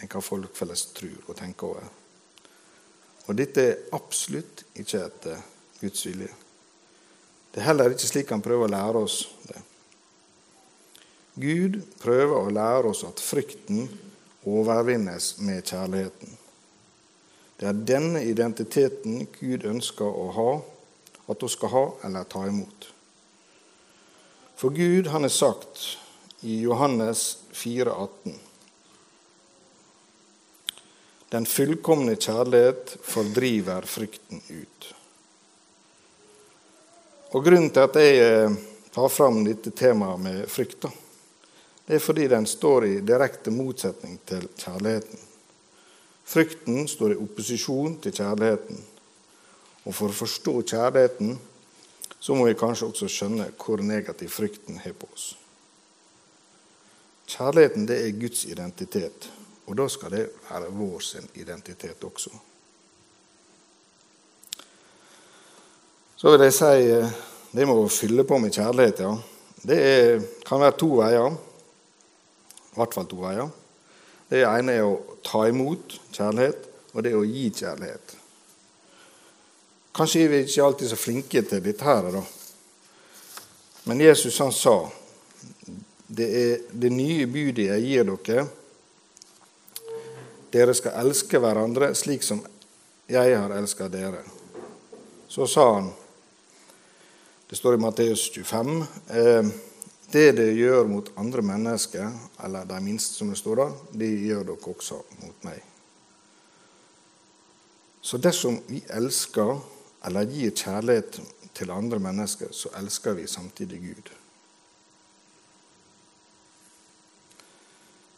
enn 0.00 0.08
hva 0.12 0.20
folk 0.24 0.56
flest 0.56 0.96
tror 0.96 1.28
og 1.28 1.36
tenker 1.36 1.72
over. 1.72 1.92
Og 3.26 3.38
dette 3.38 3.62
er 3.62 3.94
absolutt 3.96 4.64
ikke 4.78 5.02
etter 5.02 5.40
Guds 5.80 6.06
vilje. 6.06 6.32
Det 7.52 7.62
er 7.62 7.70
heller 7.70 7.94
ikke 7.94 8.08
slik 8.08 8.30
han 8.34 8.44
prøver 8.44 8.68
å 8.68 8.74
lære 8.74 9.02
oss 9.06 9.20
det. 9.48 9.62
Gud 11.36 11.80
prøver 12.00 12.36
å 12.38 12.52
lære 12.52 12.92
oss 12.92 13.02
at 13.04 13.20
frykten 13.20 13.88
overvinnes 14.46 15.34
med 15.44 15.66
kjærligheten. 15.66 16.36
Det 17.56 17.68
er 17.68 17.84
denne 17.88 18.22
identiteten 18.28 19.26
Gud 19.38 19.64
ønsker 19.68 20.06
å 20.06 20.26
ha, 20.36 20.50
at 21.32 21.42
hun 21.42 21.52
skal 21.52 21.72
ha 21.72 21.84
eller 22.06 22.28
ta 22.30 22.44
imot. 22.48 22.90
For 24.56 24.72
Gud 24.72 25.10
han 25.12 25.26
har 25.26 25.32
sagt 25.32 25.82
i 26.46 26.60
Johannes 26.62 27.38
4, 27.52 27.90
18, 27.92 28.36
Den 31.32 31.46
fullkomne 31.46 32.14
kjærlighet 32.16 32.96
fordriver 33.02 33.86
frykten 33.90 34.42
ut. 34.48 34.92
Og 37.34 37.44
Grunnen 37.44 37.72
til 37.74 37.82
at 37.82 37.98
jeg 37.98 38.20
eh, 38.22 38.58
tar 38.94 39.08
fram 39.10 39.42
dette 39.44 39.72
temaet 39.74 40.22
med 40.22 40.44
frykt, 40.48 40.86
det 41.86 41.98
er 41.98 42.02
fordi 42.02 42.26
den 42.30 42.46
står 42.46 42.86
i 42.86 43.00
direkte 43.06 43.50
motsetning 43.54 44.18
til 44.26 44.46
kjærligheten. 44.58 45.18
Frykten 46.26 46.88
står 46.90 47.14
i 47.14 47.18
opposisjon 47.22 48.00
til 48.02 48.14
kjærligheten. 48.14 48.80
Og 49.86 49.94
for 49.94 50.10
å 50.10 50.18
forstå 50.18 50.54
kjærligheten 50.66 51.36
så 52.18 52.34
må 52.34 52.48
vi 52.48 52.56
kanskje 52.58 52.88
også 52.88 53.10
skjønne 53.12 53.52
hvor 53.60 53.82
negativ 53.86 54.32
frykten 54.34 54.80
har 54.82 54.96
på 54.98 55.06
oss. 55.12 55.28
Kjærligheten 57.30 57.86
det 57.86 58.00
er 58.02 58.18
Guds 58.18 58.44
identitet, 58.50 59.28
og 59.66 59.76
da 59.78 59.86
skal 59.90 60.12
det 60.14 60.26
være 60.48 60.72
vår 60.74 61.00
sin 61.02 61.26
identitet 61.34 62.04
også. 62.04 62.30
Så 66.16 66.32
vil 66.32 66.46
jeg 66.46 66.54
si 66.56 66.90
eh, 66.94 67.16
det 67.52 67.66
med 67.66 67.76
å 67.76 67.88
fylle 67.92 68.24
på 68.24 68.38
med 68.40 68.54
kjærlighet, 68.54 69.02
ja. 69.04 69.12
Det 69.66 69.76
er, 69.76 70.22
kan 70.46 70.62
være 70.62 70.78
to 70.78 70.88
veier. 71.00 71.34
I 71.34 72.78
hvert 72.78 72.94
fall 72.94 73.08
to 73.10 73.18
veier. 73.20 73.50
Det 74.30 74.44
ene 74.46 74.76
er 74.78 74.86
å 74.86 75.18
ta 75.26 75.42
imot 75.48 75.98
kjærlighet, 76.14 76.68
og 76.94 77.04
det 77.04 77.12
er 77.12 77.18
å 77.18 77.26
gi 77.26 77.50
kjærlighet. 77.50 78.14
Kanskje 79.96 80.22
er 80.24 80.32
vi 80.32 80.42
ikke 80.44 80.64
alltid 80.64 80.90
så 80.92 80.98
flinke 81.00 81.42
til 81.48 81.62
dette 81.64 81.86
her, 81.86 82.10
da. 82.14 82.22
Men 83.86 84.02
Jesus 84.02 84.38
han 84.42 84.54
sa 84.54 84.78
det 86.06 86.26
er 86.26 86.64
det 86.70 86.90
nye 86.94 87.26
budet 87.30 87.68
jeg 87.68 87.84
gir 87.86 88.08
dere. 88.08 88.46
Dere 90.52 90.74
skal 90.74 90.98
elske 91.02 91.40
hverandre 91.42 91.92
slik 91.98 92.24
som 92.26 92.42
jeg 93.10 93.36
har 93.36 93.54
elsket 93.54 93.92
dere. 93.92 94.22
Så 95.28 95.46
sa 95.50 95.66
han, 95.74 95.90
det 97.50 97.56
står 97.58 97.76
i 97.76 97.82
Matteus 97.82 98.28
25 98.34 98.76
eh, 99.10 99.48
det 100.10 100.26
dere 100.38 100.54
gjør 100.54 100.86
mot 100.86 101.08
andre 101.18 101.42
mennesker, 101.42 102.10
eller 102.46 102.66
de 102.66 102.76
minste, 102.82 103.18
som 103.18 103.30
det 103.30 103.38
står 103.40 103.58
da, 103.58 103.66
det 103.90 104.10
gjør 104.22 104.44
dere 104.46 104.70
også 104.70 105.00
mot 105.22 105.46
meg. 105.46 105.64
Så 108.06 108.20
dersom 108.22 108.60
vi 108.68 108.84
elsker 108.94 109.56
eller 110.06 110.30
gir 110.30 110.54
kjærlighet 110.54 111.18
til 111.58 111.72
andre 111.74 111.98
mennesker, 111.98 112.52
så 112.54 112.70
elsker 112.78 113.18
vi 113.18 113.26
samtidig 113.26 113.80
Gud. 113.82 114.12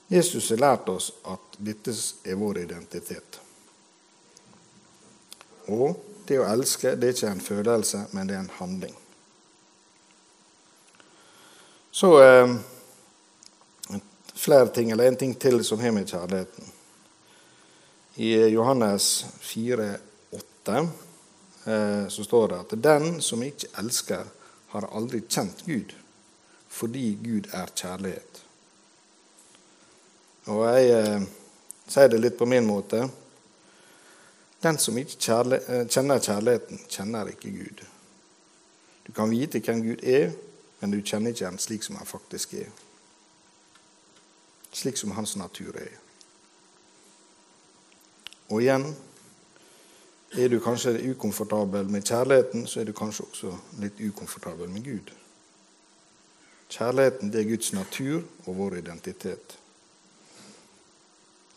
Jesus 0.08 0.50
har 0.50 0.56
lært 0.56 0.88
oss 0.88 1.10
at 1.28 1.58
dette 1.58 1.92
er 2.24 2.38
vår 2.40 2.62
identitet. 2.64 3.40
Og 5.68 5.98
det 6.28 6.38
å 6.40 6.48
elske 6.48 6.94
det 6.96 7.10
er 7.10 7.16
ikke 7.16 7.34
en 7.34 7.44
følelse, 7.44 8.06
men 8.16 8.28
det 8.28 8.36
er 8.36 8.42
en 8.46 8.56
handling. 8.56 8.94
Så 11.92 12.10
eh, 12.22 12.56
flere 14.32 14.72
ting, 14.72 14.90
eller 14.90 15.10
en 15.10 15.20
ting 15.20 15.34
til 15.34 15.60
som 15.64 15.80
har 15.80 15.92
med 15.92 16.08
kjærligheten. 16.08 16.72
I 18.14 18.32
Johannes 18.54 19.26
4, 19.40 19.90
8 20.30 20.78
eh, 21.64 22.08
så 22.08 22.24
står 22.24 22.48
det 22.48 22.60
at 22.64 22.76
den 22.82 23.20
som 23.22 23.42
ikke 23.44 23.72
elsker, 23.78 24.34
har 24.68 24.84
aldri 24.92 25.22
kjent 25.24 25.62
Gud, 25.64 25.94
fordi 26.68 27.14
Gud 27.22 27.48
er 27.56 27.70
kjærlighet. 27.72 28.42
Og 30.48 30.64
jeg 30.64 30.92
eh, 30.96 31.24
sier 31.88 32.08
det 32.08 32.20
litt 32.22 32.38
på 32.38 32.48
min 32.48 32.64
måte. 32.64 33.02
Den 34.62 34.78
som 34.80 34.96
ikke 34.98 35.18
kjærle, 35.20 35.60
eh, 35.60 35.84
kjenner 35.86 36.22
kjærligheten, 36.24 36.80
kjenner 36.88 37.28
ikke 37.28 37.52
Gud. 37.52 37.84
Du 39.06 39.12
kan 39.12 39.30
vite 39.30 39.60
hvem 39.60 39.82
Gud 39.84 40.04
er, 40.04 40.32
men 40.80 40.90
du 40.90 41.02
kjenner 41.02 41.34
ikke 41.34 41.44
ham 41.44 41.58
slik 41.58 41.84
som 41.84 42.00
han 42.00 42.08
faktisk 42.08 42.54
er. 42.54 42.72
Slik 44.72 44.96
som 44.96 45.12
hans 45.16 45.36
natur 45.36 45.76
er. 45.76 45.92
Og 48.48 48.62
igjen 48.62 48.88
er 50.32 50.48
du 50.48 50.58
kanskje 50.60 50.96
ukomfortabel 51.10 51.88
med 51.88 52.02
kjærligheten, 52.02 52.66
så 52.66 52.80
er 52.80 52.84
du 52.84 52.92
kanskje 52.92 53.24
også 53.28 53.54
litt 53.84 54.00
ukomfortabel 54.00 54.68
med 54.68 54.84
Gud. 54.84 55.12
Kjærligheten 56.68 57.32
det 57.32 57.40
er 57.40 57.48
Guds 57.48 57.72
natur 57.72 58.22
og 58.46 58.56
vår 58.56 58.80
identitet. 58.80 59.58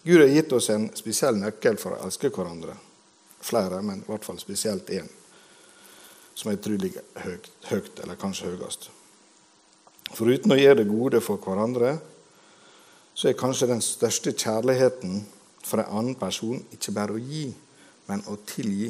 Gud 0.03 0.19
har 0.19 0.27
gitt 0.27 0.53
oss 0.53 0.69
en 0.73 0.87
spesiell 0.97 1.37
nøkkel 1.37 1.77
for 1.77 1.93
å 1.93 2.05
elske 2.07 2.31
hverandre. 2.33 2.73
Flere, 3.41 3.81
men 3.85 4.01
i 4.01 4.07
hvert 4.07 4.25
fall 4.25 4.39
spesielt 4.41 4.89
én, 4.93 5.09
som 6.37 6.49
er 6.49 6.57
utrolig 6.57 6.93
høyt, 7.21 7.49
høyt, 7.69 7.99
eller 8.01 8.17
kanskje 8.21 8.53
høyest. 8.53 8.89
Foruten 10.11 10.53
å 10.53 10.57
gjøre 10.57 10.81
det 10.81 10.89
gode 10.89 11.21
for 11.23 11.41
hverandre, 11.41 11.95
så 13.13 13.29
er 13.29 13.37
kanskje 13.37 13.69
den 13.69 13.83
største 13.85 14.33
kjærligheten 14.33 15.21
for 15.61 15.83
en 15.83 15.93
annen 15.99 16.17
person 16.17 16.61
ikke 16.73 16.93
bare 16.95 17.17
å 17.17 17.21
gi, 17.21 17.45
men 18.09 18.23
å 18.29 18.37
tilgi. 18.49 18.89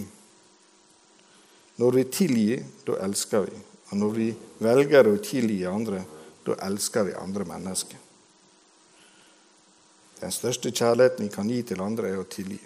Når 1.82 1.98
vi 1.98 2.06
tilgir, 2.14 2.64
da 2.88 3.00
elsker 3.04 3.48
vi. 3.50 3.60
Og 3.92 4.00
når 4.00 4.16
vi 4.16 4.30
velger 4.64 5.10
å 5.10 5.18
tilgi 5.24 5.60
andre, 5.68 6.04
da 6.46 6.56
elsker 6.68 7.10
vi 7.10 7.18
andre 7.20 7.48
mennesker. 7.50 8.00
Den 10.22 10.32
største 10.32 10.72
kjærligheten 10.72 11.26
vi 11.26 11.34
kan 11.34 11.50
gi 11.50 11.62
til 11.66 11.82
andre, 11.82 12.12
er 12.12 12.22
å 12.22 12.30
tilgi. 12.30 12.60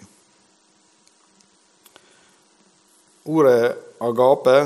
Ordet 3.26 3.96
agape 4.04 4.56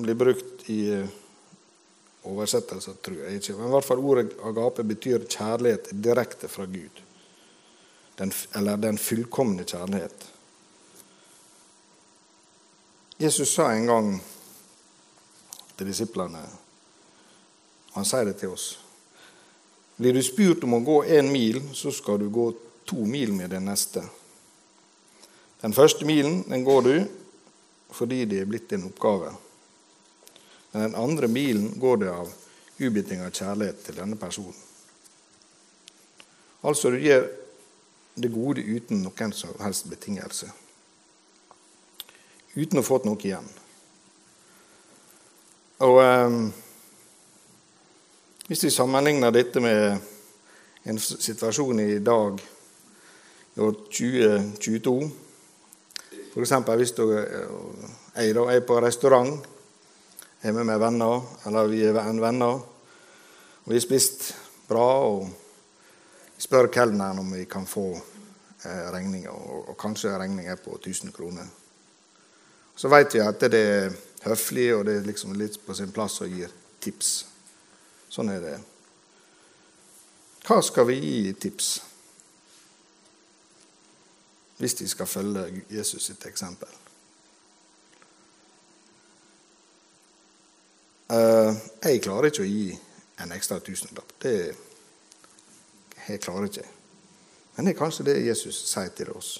blir 0.00 0.16
brukt 0.16 0.68
i 0.72 0.78
eh, 0.94 1.16
oversettelser, 2.30 2.94
tror 3.02 3.24
jeg 3.24 3.40
ikke. 3.40 3.56
Men 3.58 3.68
i 3.68 3.74
hvert 3.74 3.88
fall 3.88 4.04
ordet 4.04 4.36
agape 4.48 4.84
betyr 4.86 5.26
kjærlighet 5.26 5.90
direkte 6.04 6.48
fra 6.48 6.64
Gud. 6.70 7.02
Den, 8.16 8.32
eller 8.56 8.78
den 8.80 9.00
fullkomne 9.00 9.66
kjærlighet. 9.66 10.28
Jesus 13.22 13.52
sa 13.54 13.68
en 13.72 13.86
gang 13.86 14.08
til 15.76 15.88
disiplene 15.88 16.40
Han 17.92 18.06
sier 18.08 18.24
det 18.24 18.38
til 18.40 18.54
oss. 18.54 18.70
Blir 20.02 20.16
du 20.18 20.22
spurt 20.26 20.64
om 20.66 20.72
å 20.74 20.80
gå 20.82 20.96
én 21.14 21.28
mil, 21.30 21.60
så 21.78 21.92
skal 21.94 22.16
du 22.18 22.24
gå 22.26 22.48
to 22.90 23.04
mil 23.06 23.30
med 23.36 23.52
den 23.54 23.68
neste. 23.70 24.02
Den 25.62 25.70
første 25.76 26.02
milen 26.08 26.40
den 26.48 26.64
går 26.66 26.80
du 26.82 26.94
fordi 27.94 28.24
det 28.26 28.40
er 28.42 28.48
blitt 28.50 28.66
din 28.72 28.88
oppgave. 28.88 29.30
Den 30.72 30.96
andre 30.98 31.28
milen 31.30 31.68
går 31.78 32.00
det 32.02 32.10
av 32.10 32.32
ubetinga 32.80 33.28
kjærlighet 33.30 33.84
til 33.86 34.00
denne 34.00 34.18
personen. 34.18 34.58
Altså, 36.66 36.90
du 36.90 36.98
gjør 36.98 37.28
det 38.18 38.32
gode 38.34 38.66
uten 38.66 39.04
noen 39.06 39.36
som 39.38 39.54
helst 39.62 39.86
betingelse 39.92 40.50
uten 42.58 42.80
å 42.80 42.82
ha 42.82 42.88
fått 42.90 43.06
noe 43.06 43.22
igjen. 43.22 43.46
Og 45.86 46.02
eh, 46.02 46.34
Hvis 48.52 48.64
vi 48.64 48.70
sammenligner 48.70 49.30
dette 49.32 49.60
med 49.64 49.94
en 50.84 50.98
situasjon 51.00 51.78
i 51.80 52.02
dag, 52.04 52.42
i 53.54 53.60
år 53.64 53.78
2022 53.88 54.92
F.eks. 56.34 56.52
hvis 56.76 56.92
du, 56.92 57.06
eh, 57.16 57.46
jeg 58.18 58.34
da, 58.36 58.44
er 58.52 58.60
på 58.68 58.76
restaurant, 58.84 59.40
hjemme 60.42 60.66
med 60.68 60.84
venner, 60.84 61.24
eller 61.48 61.72
vi 61.72 61.80
er 61.88 61.96
venner, 61.96 62.60
og 63.64 63.72
vi 63.72 63.78
har 63.80 63.86
spist 63.86 64.34
bra, 64.68 64.86
og 65.00 65.24
vi 66.36 66.44
spør 66.44 66.68
kelneren 66.76 67.24
om 67.24 67.32
vi 67.32 67.48
kan 67.48 67.64
få 67.64 67.88
regninger, 67.88 68.92
regninga, 68.98 69.32
og, 69.32 69.74
kanskje 69.80 70.12
regninga 70.12 70.52
er 70.52 70.60
på 70.60 70.76
1000 70.76 71.16
kroner. 71.16 71.48
Så 72.76 72.92
vet 72.92 73.16
vi 73.16 73.24
at 73.24 73.48
det 73.48 73.66
er 73.66 74.00
høflig, 74.28 74.74
og 74.76 74.84
det 74.84 75.00
er 75.00 75.08
liksom 75.08 75.32
litt 75.40 75.56
på 75.64 75.72
sin 75.72 75.96
plass 75.96 76.20
å 76.20 76.28
gi 76.28 76.44
tips. 76.84 77.31
Sånn 78.12 78.28
er 78.28 78.42
det. 78.44 78.56
Hva 80.44 80.58
skal 80.60 80.84
vi 80.90 80.98
gi 81.00 81.32
tips? 81.40 81.68
Hvis 84.58 84.76
de 84.78 84.88
skal 84.90 85.08
følge 85.08 85.62
Jesus 85.72 86.10
sitt 86.10 86.26
eksempel. 86.28 86.68
Uh, 91.12 91.56
jeg 91.84 92.02
klarer 92.04 92.28
ikke 92.28 92.44
å 92.44 92.50
gi 92.50 92.68
en 93.22 93.32
ekstra 93.32 93.58
tusenlapp. 93.64 94.12
Det 94.20 94.36
jeg 96.02 96.20
klarer 96.20 96.50
ikke. 96.50 96.68
Men 97.54 97.64
det 97.64 97.74
er 97.74 97.80
kanskje 97.80 98.06
det 98.10 98.20
Jesus 98.26 98.58
sier 98.68 98.92
til 98.96 99.12
oss. 99.16 99.34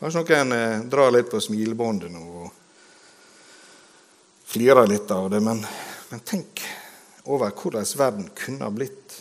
Kanskje 0.00 0.22
noen 0.22 0.54
eh, 0.56 0.82
drar 0.88 1.10
litt 1.12 1.28
på 1.28 1.42
smilebåndet 1.44 2.08
nå 2.14 2.22
og 2.40 2.46
flirer 4.48 4.88
litt 4.88 5.10
av 5.12 5.28
det. 5.32 5.42
Men, 5.44 5.60
men 6.08 6.22
tenk 6.24 6.62
over 7.30 7.52
hvordan 7.54 7.86
verden 7.96 8.30
kunne 8.36 8.66
ha 8.66 8.70
blitt 8.74 9.20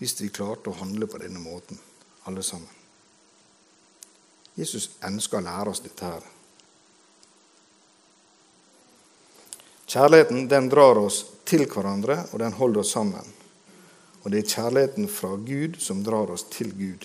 hvis 0.00 0.16
vi 0.22 0.30
klarte 0.32 0.70
å 0.70 0.78
handle 0.78 1.06
på 1.10 1.18
denne 1.20 1.42
måten, 1.42 1.76
alle 2.24 2.42
sammen. 2.42 2.70
Jesus 4.56 4.88
ønsker 5.04 5.38
å 5.40 5.44
lære 5.44 5.72
oss 5.74 5.82
dette 5.84 6.08
her. 6.08 6.24
Kjærligheten 9.90 10.48
den 10.48 10.70
drar 10.72 10.96
oss 11.02 11.24
til 11.44 11.66
hverandre, 11.68 12.22
og 12.32 12.40
den 12.40 12.56
holder 12.56 12.80
oss 12.80 12.94
sammen. 12.96 13.26
Og 14.22 14.32
det 14.32 14.42
er 14.42 14.52
kjærligheten 14.54 15.08
fra 15.10 15.34
Gud 15.36 15.80
som 15.82 16.04
drar 16.06 16.32
oss 16.32 16.46
til 16.52 16.72
Gud. 16.76 17.04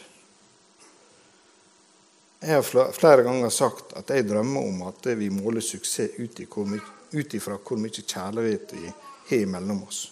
Jeg 2.46 2.60
har 2.60 2.92
flere 2.94 3.24
ganger 3.26 3.50
sagt 3.50 3.96
at 3.98 4.12
jeg 4.14 4.28
drømmer 4.30 4.68
om 4.70 4.84
at 4.92 5.08
vi 5.18 5.32
måler 5.34 5.64
suksess 5.66 6.20
ut 6.20 6.40
ifra 7.36 7.58
hvor 7.58 7.80
mye 7.82 8.04
kjærlighet 8.04 8.76
vi 8.76 8.92
har 9.30 9.46
mellom 9.46 9.84
oss. 9.84 10.12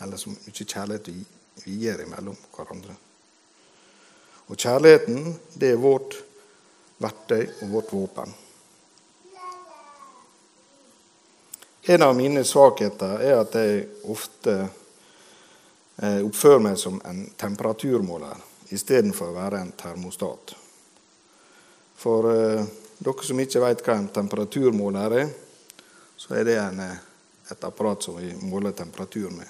Eller 0.00 0.16
så 0.16 0.32
mye 0.32 0.64
kjærlighet 0.64 1.08
vi 1.64 1.76
gir 1.84 2.04
mellom 2.08 2.36
hverandre. 2.56 2.96
Og 4.50 4.58
kjærligheten, 4.58 5.34
det 5.54 5.74
er 5.74 5.82
vårt 5.82 6.16
verktøy 7.00 7.44
og 7.62 7.68
vårt 7.70 7.92
våpen. 7.92 8.32
En 11.82 12.02
av 12.02 12.16
mine 12.16 12.42
svakheter 12.44 13.22
er 13.24 13.38
at 13.40 13.54
jeg 13.56 13.84
ofte 14.12 14.56
eh, 14.60 16.20
oppfører 16.20 16.64
meg 16.64 16.76
som 16.78 16.98
en 17.08 17.22
temperaturmåler 17.40 18.42
istedenfor 18.74 19.30
å 19.30 19.36
være 19.38 19.62
en 19.62 19.72
termostat. 19.78 20.52
For 22.00 22.28
eh, 22.30 22.66
dere 23.00 23.26
som 23.26 23.40
ikke 23.40 23.62
vet 23.64 23.84
hva 23.86 23.96
en 23.96 24.10
temperaturmåler 24.12 25.16
er, 25.22 25.32
så 26.20 26.36
er 26.36 26.46
det 26.50 26.58
en, 26.60 26.82
eh, 26.84 26.98
et 27.50 27.64
apparat 27.64 28.02
som 28.02 28.16
vi 28.16 28.32
måler 28.46 28.72
temperatur 28.72 29.30
med. 29.30 29.48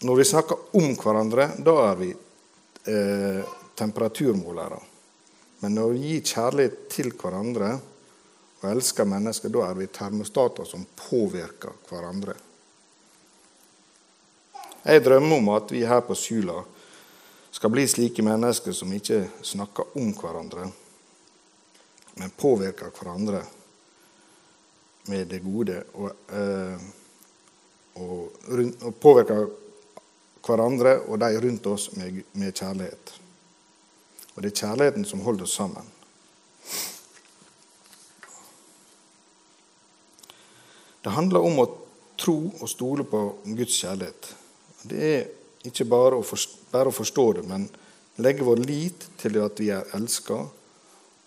Når 0.00 0.16
vi 0.16 0.24
snakker 0.24 0.76
om 0.80 0.94
hverandre, 0.96 1.50
da 1.60 1.74
er 1.90 1.96
vi 2.00 2.10
eh, 2.88 3.56
temperaturmålere. 3.76 4.78
Men 5.60 5.74
når 5.76 5.90
vi 5.92 6.04
gir 6.06 6.22
kjærlighet 6.24 6.78
til 6.88 7.10
hverandre 7.20 7.74
og 8.60 8.68
elsker 8.70 9.08
mennesker, 9.08 9.52
da 9.52 9.66
er 9.68 9.76
vi 9.76 9.90
termostater 9.92 10.64
som 10.68 10.86
påvirker 10.96 11.76
hverandre. 11.90 12.36
Jeg 14.80 15.04
drømmer 15.04 15.36
om 15.36 15.50
at 15.52 15.72
vi 15.72 15.84
her 15.84 16.00
på 16.00 16.16
Sula 16.16 16.62
skal 17.52 17.72
bli 17.74 17.84
slike 17.88 18.24
mennesker 18.24 18.72
som 18.72 18.92
ikke 18.96 19.26
snakker 19.44 19.98
om 20.00 20.14
hverandre, 20.16 20.70
men 22.20 22.32
påvirker 22.36 22.92
hverandre 22.92 23.40
med 25.08 25.30
det 25.30 25.38
gode. 25.40 25.78
Og, 25.96 26.10
eh, 26.36 26.82
og, 27.94 28.36
og, 28.52 28.98
påvirker 29.00 29.48
hverandre 30.44 30.98
og 31.06 31.16
de 31.22 31.40
rundt 31.40 31.70
oss 31.72 31.88
med, 31.96 32.20
med 32.32 32.52
kjærlighet. 32.52 33.14
Og 34.34 34.42
det 34.42 34.52
er 34.52 34.60
kjærligheten 34.66 35.08
som 35.08 35.24
holder 35.24 35.48
oss 35.48 35.56
sammen. 35.56 35.88
Det 41.00 41.16
handler 41.16 41.48
om 41.48 41.62
å 41.62 41.68
tro 42.20 42.36
og 42.60 42.68
stole 42.68 43.08
på 43.08 43.24
Guds 43.56 43.80
kjærlighet. 43.80 44.32
Det 44.84 45.04
er 45.08 45.28
ikke 45.64 45.88
bare 45.88 46.20
å, 46.20 46.24
forstå, 46.24 46.66
bare 46.72 46.92
å 46.92 46.96
forstå 46.96 47.26
det, 47.38 47.48
men 47.48 47.68
legge 48.20 48.44
vår 48.44 48.60
lit 48.68 49.06
til 49.20 49.40
at 49.40 49.60
vi 49.60 49.72
er 49.72 49.88
elska, 49.96 50.42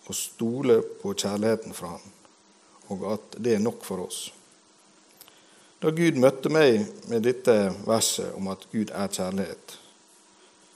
og 0.06 0.16
stole 0.16 0.80
på 1.02 1.14
kjærligheten 1.14 1.74
fra 1.76 1.94
Han, 1.94 2.10
og 2.92 3.06
at 3.14 3.38
det 3.38 3.54
er 3.56 3.62
nok 3.64 3.84
for 3.84 4.04
oss. 4.04 4.26
Da 5.82 5.92
Gud 5.92 6.16
møtte 6.20 6.48
meg 6.52 6.84
med 7.10 7.24
dette 7.26 7.54
verset 7.84 8.32
om 8.36 8.48
at 8.52 8.66
Gud 8.72 8.92
er 8.92 9.10
kjærlighet, 9.12 9.78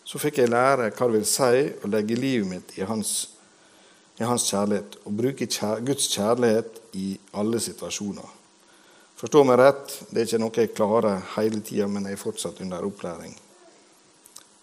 så 0.09 0.21
fikk 0.21 0.41
jeg 0.41 0.53
lære 0.53 0.89
hva 0.89 1.07
det 1.09 1.19
vil 1.19 1.29
si 1.29 1.65
å 1.85 1.89
legge 1.93 2.17
livet 2.17 2.49
mitt 2.49 2.71
i 2.81 2.85
hans, 2.89 3.11
i 4.17 4.25
hans 4.25 4.47
kjærlighet. 4.49 4.95
Og 5.05 5.19
bruke 5.19 5.45
kjær, 5.45 5.83
Guds 5.85 6.07
kjærlighet 6.15 6.79
i 6.97 7.11
alle 7.37 7.61
situasjoner. 7.61 8.31
Forstå 9.21 9.43
meg 9.45 9.59
rett, 9.61 9.93
det 10.09 10.23
er 10.23 10.31
ikke 10.31 10.41
noe 10.41 10.63
jeg 10.63 10.73
klarer 10.73 11.21
hele 11.35 11.61
tida, 11.61 11.91
men 11.93 12.09
jeg 12.09 12.17
er 12.17 12.23
fortsatt 12.23 12.63
under 12.65 12.87
opplæring. 12.89 13.35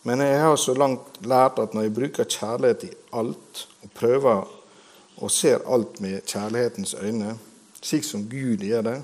Men 0.06 0.22
jeg 0.22 0.38
har 0.38 0.56
så 0.62 0.74
langt 0.78 1.18
lært 1.26 1.58
at 1.58 1.74
når 1.74 1.88
jeg 1.88 1.94
bruker 1.98 2.28
kjærlighet 2.30 2.84
i 2.86 2.92
alt, 3.18 3.62
og 3.82 3.94
prøver 3.98 4.52
og 5.18 5.32
ser 5.34 5.64
alt 5.66 5.98
med 6.04 6.22
kjærlighetens 6.30 6.94
øyne, 7.02 7.32
slik 7.82 8.06
som 8.06 8.28
Gud 8.30 8.62
gjør 8.62 8.84
det, 8.86 9.00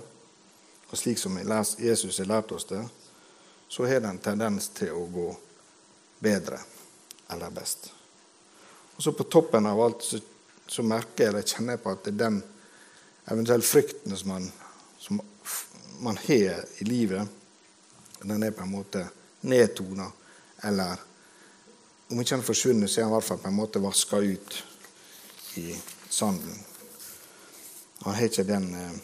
og 0.91 0.97
slik 0.99 1.17
som 1.17 1.39
Jesus 1.79 2.17
har 2.21 2.29
lært 2.29 2.53
oss 2.53 2.67
det, 2.69 2.83
så 3.71 3.87
har 3.89 4.03
det 4.03 4.11
en 4.11 4.21
tendens 4.21 4.69
til 4.77 4.93
å 4.93 5.07
gå 5.09 5.25
bedre 6.21 6.61
eller 7.33 7.49
best. 7.49 7.89
Og 8.95 9.01
så 9.01 9.11
På 9.17 9.23
toppen 9.23 9.65
av 9.65 9.81
alt 9.81 10.03
så, 10.05 10.19
så 10.67 10.83
merker 10.83 11.23
jeg 11.23 11.33
eller 11.33 11.47
kjenner 11.47 11.79
jeg 11.79 11.81
på 11.81 11.95
at 11.95 12.05
det 12.05 12.13
er 12.13 12.23
den 12.27 12.41
eventuelle 13.31 13.65
frykten 13.65 14.17
som 14.17 14.35
man, 14.35 14.51
man 15.99 16.17
har 16.27 16.65
i 16.77 16.85
livet, 16.85 17.25
den 18.21 18.43
er 18.43 18.53
på 18.53 18.67
en 18.67 18.75
måte 18.77 19.07
nedtona. 19.41 20.11
Eller 20.63 20.95
om 22.09 22.19
ikke 22.19 22.35
den 22.35 22.43
forsvunnet, 22.43 22.89
så 22.89 23.01
er 23.01 23.05
han 23.05 23.11
i 23.11 23.15
hvert 23.15 23.23
fall 23.23 23.37
på 23.37 23.47
en 23.47 23.55
måte 23.55 23.81
vaska 23.81 24.17
ut 24.17 24.65
i 25.55 25.75
sanden. 26.09 26.65
Han 28.03 28.13
har 28.13 28.23
ikke 28.23 28.43
den 28.43 28.73
eh, 28.75 28.97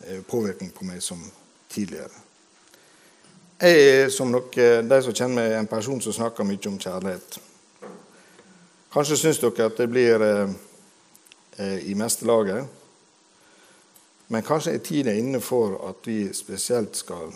eh 0.00 0.22
påvirkning 0.22 0.72
på 0.72 0.84
meg 0.84 1.02
som 1.02 1.22
tidligere. 1.68 2.10
Jeg 3.60 3.88
er, 3.88 4.08
som 4.08 4.32
dere, 4.32 4.82
de 4.82 5.02
som 5.02 5.14
kjenner 5.14 5.34
meg, 5.36 5.52
en 5.58 5.66
person 5.66 6.00
som 6.00 6.12
snakker 6.12 6.44
mye 6.44 6.68
om 6.68 6.78
kjærlighet. 6.80 7.38
Kanskje 8.92 9.16
syns 9.16 9.38
dere 9.38 9.66
at 9.68 9.76
det 9.78 9.88
blir 9.90 10.22
eh, 10.24 10.52
eh, 11.58 11.90
i 11.90 11.94
meste 11.94 12.26
laget. 12.26 12.64
Men 14.28 14.46
kanskje 14.46 14.72
er 14.74 14.82
tida 14.86 15.12
inne 15.12 15.40
for 15.44 15.76
at 15.88 16.06
vi 16.06 16.32
spesielt 16.34 16.96
skal 16.96 17.34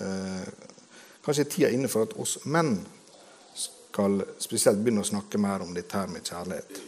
eh, 0.00 0.48
Kanskje 1.24 1.44
er 1.44 1.50
tida 1.50 1.70
inne 1.70 1.88
for 1.88 2.08
at 2.08 2.16
oss 2.20 2.38
menn 2.44 2.78
skal 3.54 4.22
spesielt 4.40 4.80
begynne 4.80 5.04
å 5.04 5.10
snakke 5.10 5.38
mer 5.40 5.64
om 5.64 5.74
dette 5.76 5.98
her 5.98 6.08
med 6.08 6.24
kjærlighet. 6.24 6.80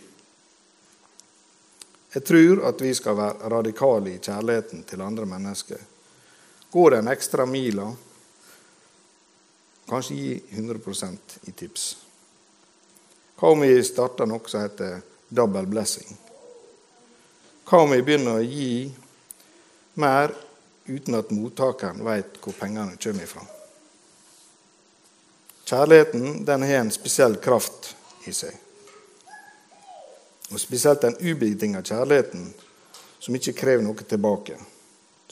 Jeg 2.12 2.24
tror 2.28 2.62
at 2.68 2.80
vi 2.84 2.92
skal 2.94 3.16
være 3.16 3.48
radikale 3.52 4.12
i 4.12 4.20
kjærligheten 4.20 4.84
til 4.88 5.00
andre 5.00 5.26
mennesker. 5.28 5.78
Gå 6.72 6.88
den 6.92 7.08
ekstra 7.08 7.46
mila. 7.48 7.86
Kanskje 9.88 10.16
gi 10.16 10.34
100% 10.50 11.38
i 11.48 11.52
tips. 11.52 11.86
Hva 13.36 13.52
om 13.52 13.64
vi 13.64 13.80
starter 13.84 14.28
noe 14.28 14.44
som 14.48 14.62
heter 14.64 15.00
double 15.28 15.64
blessing? 15.66 16.12
Hva 17.68 17.82
om 17.84 17.96
vi 17.96 18.04
begynner 18.04 18.38
å 18.38 18.44
gi 18.44 18.92
mer 20.00 20.36
uten 20.86 21.16
at 21.18 21.32
mottakeren 21.32 22.04
vet 22.04 22.38
hvor 22.44 22.56
pengene 22.60 23.00
kommer 23.00 23.28
fra? 23.28 23.44
Kjærligheten 25.72 26.44
den 26.44 26.62
har 26.62 26.68
en 26.68 26.90
spesiell 26.92 27.38
kraft 27.40 27.94
i 28.28 28.32
seg. 28.36 28.52
Og 30.52 30.60
Spesielt 30.60 31.00
den 31.00 31.16
ubetinga 31.16 31.80
kjærligheten, 31.80 32.50
som 33.16 33.38
ikke 33.38 33.54
krever 33.56 33.86
noe 33.86 34.04
tilbake, 34.04 34.58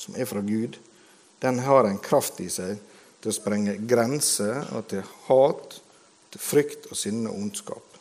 som 0.01 0.17
er 0.17 0.25
fra 0.25 0.41
Gud, 0.41 0.79
den 1.45 1.61
har 1.67 1.85
en 1.85 2.01
kraft 2.01 2.41
i 2.41 2.49
seg 2.49 2.81
til 3.21 3.29
å 3.29 3.37
sprenge 3.37 3.77
grenser 3.85 4.65
og 4.73 4.89
til 4.89 5.05
hat, 5.29 5.77
til 6.33 6.47
frykt 6.47 6.89
og 6.89 6.97
sinne 6.97 7.29
og 7.29 7.37
ondskap. 7.45 8.01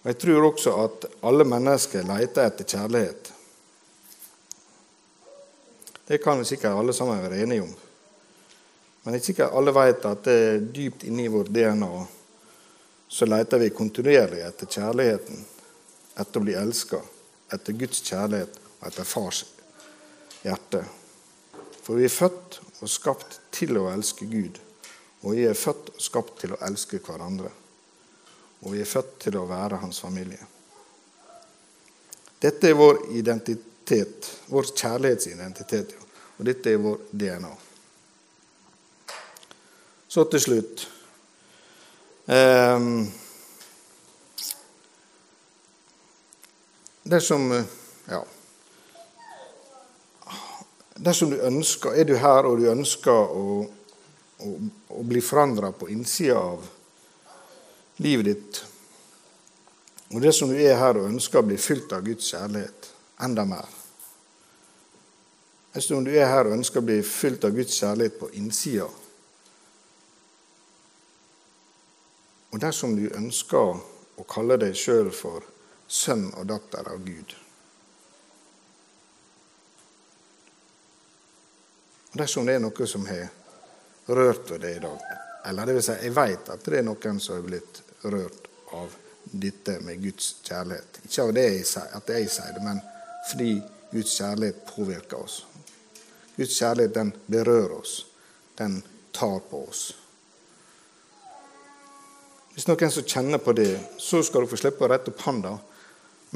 Og 0.00 0.10
Jeg 0.14 0.20
tror 0.24 0.48
også 0.48 0.76
at 0.88 1.08
alle 1.28 1.44
mennesker 1.44 2.08
leter 2.08 2.48
etter 2.48 2.72
kjærlighet. 2.72 3.34
Det 6.08 6.24
kan 6.24 6.40
vi 6.40 6.54
sikkert 6.54 6.80
alle 6.80 6.96
sammen 6.96 7.20
være 7.20 7.44
enige 7.44 7.68
om. 7.68 7.80
Men 9.02 9.16
ikke 9.16 9.32
sikkert 9.32 9.54
alle 9.58 9.74
vet 9.74 10.04
at 10.06 10.26
det 10.26 10.34
er 10.48 10.66
dypt 10.74 11.06
inni 11.08 11.28
vår 11.30 11.50
DNA 11.50 11.94
så 13.12 13.26
leter 13.26 13.58
vi 13.58 13.70
kontinuerlig 13.70 14.40
etter 14.40 14.66
kjærligheten, 14.72 15.40
etter 16.16 16.40
å 16.40 16.44
bli 16.46 16.54
elska, 16.56 16.96
etter 17.52 17.76
Guds 17.76 17.98
kjærlighet 18.06 18.54
og 18.78 18.86
etter 18.88 19.04
fars 19.04 19.42
hjerte. 20.40 20.80
For 21.84 22.00
vi 22.00 22.06
er 22.08 22.14
født 22.14 22.56
og 22.80 22.88
skapt 22.88 23.36
til 23.52 23.76
å 23.76 23.90
elske 23.92 24.24
Gud, 24.30 24.56
og 25.20 25.36
vi 25.36 25.44
er 25.44 25.60
født 25.60 25.90
og 25.92 26.00
skapt 26.00 26.40
til 26.40 26.54
å 26.56 26.60
elske 26.64 27.02
hverandre. 27.04 27.50
Og 28.64 28.72
vi 28.72 28.80
er 28.80 28.88
født 28.88 29.12
til 29.26 29.36
å 29.36 29.44
være 29.50 29.82
hans 29.84 30.00
familie. 30.00 30.40
Dette 32.40 32.70
er 32.70 32.80
vår 32.80 33.10
identitet, 33.20 34.30
vår 34.48 34.72
kjærlighetsidentitet, 34.72 35.92
og 36.38 36.48
dette 36.48 36.72
er 36.72 36.80
vår 36.80 37.04
DNA. 37.12 37.52
Så 40.12 40.24
til 40.28 40.40
slutt 40.40 40.82
um, 42.28 43.06
Dersom 47.02 47.46
Ja. 48.08 48.20
Dersom 51.02 51.32
du 51.32 51.38
ønsker, 51.40 51.96
er 51.96 52.04
du 52.04 52.12
her 52.20 52.44
og 52.46 52.60
du 52.60 52.68
ønsker 52.70 53.10
å, 53.40 53.62
å, 54.44 54.52
å 54.92 55.02
bli 55.08 55.22
forandra 55.24 55.72
på 55.72 55.88
innsida 55.90 56.36
av 56.36 56.66
livet 58.04 58.28
ditt, 58.28 58.60
og 60.12 60.20
dersom 60.22 60.52
du 60.52 60.60
er 60.60 60.76
her 60.76 61.00
og 61.00 61.08
ønsker 61.08 61.40
å 61.40 61.46
bli 61.48 61.56
fylt 61.56 61.94
av 61.96 62.04
Guds 62.04 62.28
kjærlighet 62.34 62.90
enda 63.24 63.48
mer 63.48 63.78
Dersom 65.72 66.04
du 66.04 66.12
er 66.12 66.28
her 66.28 66.50
og 66.50 66.58
ønsker 66.58 66.82
å 66.82 66.86
bli 66.90 67.00
fylt 67.06 67.48
av 67.48 67.56
Guds 67.56 67.80
kjærlighet 67.80 68.20
på 68.20 68.28
innsida 68.36 68.90
Og 72.52 72.60
dersom 72.60 72.96
du 72.96 73.06
ønsker 73.16 73.78
å 74.20 74.26
kalle 74.28 74.58
deg 74.60 74.76
sjøl 74.76 75.10
for 75.14 75.44
sønn 75.88 76.28
og 76.36 76.46
datter 76.48 76.88
av 76.92 77.00
Gud 77.04 77.32
Og 82.12 82.18
Dersom 82.20 82.44
det 82.44 82.58
er 82.58 82.60
noe 82.60 82.86
som 82.86 83.06
har 83.08 83.30
rørt 84.12 84.50
ved 84.50 84.60
deg 84.60 84.76
i 84.76 84.82
dag, 84.82 85.04
eller 85.48 85.66
det 85.66 85.76
vil 85.78 85.84
si, 85.86 85.94
jeg 86.04 86.12
vet 86.12 86.50
at 86.52 86.66
det 86.66 86.80
er 86.82 86.84
noen 86.84 87.20
som 87.24 87.38
har 87.38 87.46
blitt 87.46 87.78
rørt 88.04 88.50
av 88.76 88.92
dette 89.24 89.78
med 89.80 90.02
Guds 90.02 90.34
kjærlighet. 90.44 90.98
Ikke 91.06 91.24
av 91.24 91.32
det 91.38 91.46
jeg 91.46 91.64
sier, 91.70 91.88
at 91.96 92.12
jeg 92.12 92.28
sier 92.34 92.52
det, 92.52 92.64
men 92.66 92.82
fordi 93.30 93.54
Guds 93.94 94.18
kjærlighet 94.18 94.60
påvirker 94.68 95.22
oss. 95.24 95.38
Guds 96.36 96.58
kjærlighet 96.58 96.94
den 96.98 97.14
berører 97.32 97.78
oss. 97.78 97.94
Den 98.60 98.82
tar 99.16 99.40
på 99.48 99.64
oss. 99.70 99.86
Hvis 102.52 102.66
noen 102.68 102.90
som 102.92 103.04
kjenner 103.08 103.40
på 103.40 103.54
det, 103.56 103.80
så 103.96 104.20
skal 104.22 104.44
du 104.44 104.50
få 104.50 104.58
slippe 104.60 104.84
å 104.84 104.88
rette 104.92 105.08
opp 105.12 105.22
hånda. 105.24 105.52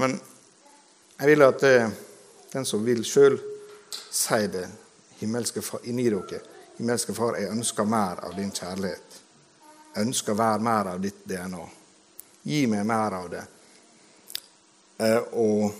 Men 0.00 0.16
jeg 1.18 1.28
vil 1.28 1.44
at 1.44 1.60
det, 1.60 1.90
den 2.54 2.64
som 2.68 2.84
vil 2.84 3.02
sjøl, 3.04 3.36
sier 3.92 4.48
det 4.52 4.64
himmelske 5.20 5.60
far, 5.64 5.84
inni 5.84 6.08
dere. 6.08 6.40
Himmelske 6.76 7.14
Far, 7.16 7.38
jeg 7.40 7.48
ønsker 7.52 7.88
mer 7.88 8.20
av 8.24 8.34
din 8.36 8.50
kjærlighet. 8.52 9.14
Jeg 9.94 10.04
ønsker 10.04 10.34
å 10.34 10.40
være 10.40 10.64
mer 10.64 10.90
av 10.90 11.00
ditt 11.00 11.22
DNA. 11.24 11.62
Gi 12.44 12.66
meg 12.68 12.84
mer 12.84 13.16
av 13.16 13.30
det. 13.32 13.44
Eh, 15.00 15.22
og 15.40 15.72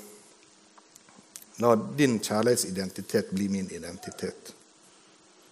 la 1.60 1.74
din 2.00 2.16
kjærlighetsidentitet 2.20 3.32
bli 3.36 3.48
min 3.52 3.68
identitet. 3.76 4.54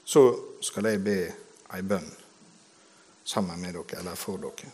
Så 0.04 0.24
skal 0.64 0.92
jeg 0.92 1.04
be 1.04 1.18
ei 1.76 1.84
bønn 1.84 2.08
sammen 3.24 3.60
med 3.60 3.74
dere 3.74 4.00
eller 4.00 4.14
for 4.14 4.38
dere. 4.38 4.70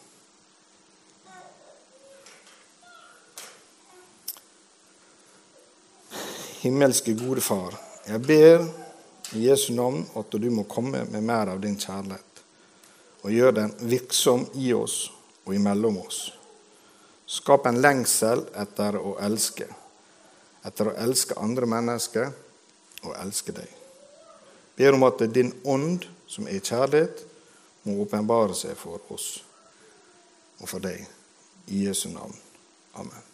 Himmelske 6.61 7.15
gode 7.17 7.41
Far, 7.41 7.73
jeg 8.05 8.21
ber 8.21 8.67
i 9.33 9.47
Jesu 9.47 9.71
navn 9.73 10.03
at 10.19 10.35
du 10.35 10.51
må 10.53 10.67
komme 10.69 11.07
med 11.09 11.25
mer 11.25 11.55
av 11.55 11.63
din 11.63 11.79
kjærlighet 11.81 12.43
og 13.23 13.33
gjøre 13.33 13.57
den 13.63 13.73
virksom 13.89 14.45
i 14.61 14.73
oss 14.77 15.07
og 15.47 15.55
imellom 15.57 16.01
oss. 16.03 16.27
Skap 17.31 17.69
en 17.69 17.81
lengsel 17.81 18.43
etter 18.59 18.99
å 18.99 19.15
elske, 19.23 19.69
etter 20.67 20.91
å 20.91 20.97
elske 21.01 21.37
andre 21.41 21.69
mennesker 21.71 22.33
og 23.07 23.15
elske 23.23 23.55
deg. 23.57 23.69
Ber 24.77 24.97
om 24.97 25.07
at 25.09 25.23
din 25.33 25.53
ånd, 25.65 26.05
som 26.29 26.49
er 26.49 26.61
kjærlighet, 26.61 27.25
må 27.87 27.97
åpenbare 28.05 28.57
seg 28.57 28.77
for 28.79 29.01
oss 29.15 29.33
og 30.61 30.69
for 30.69 30.85
deg. 30.85 31.07
I 31.71 31.87
Jesu 31.87 32.09
navn. 32.13 32.35
Amen. 32.99 33.30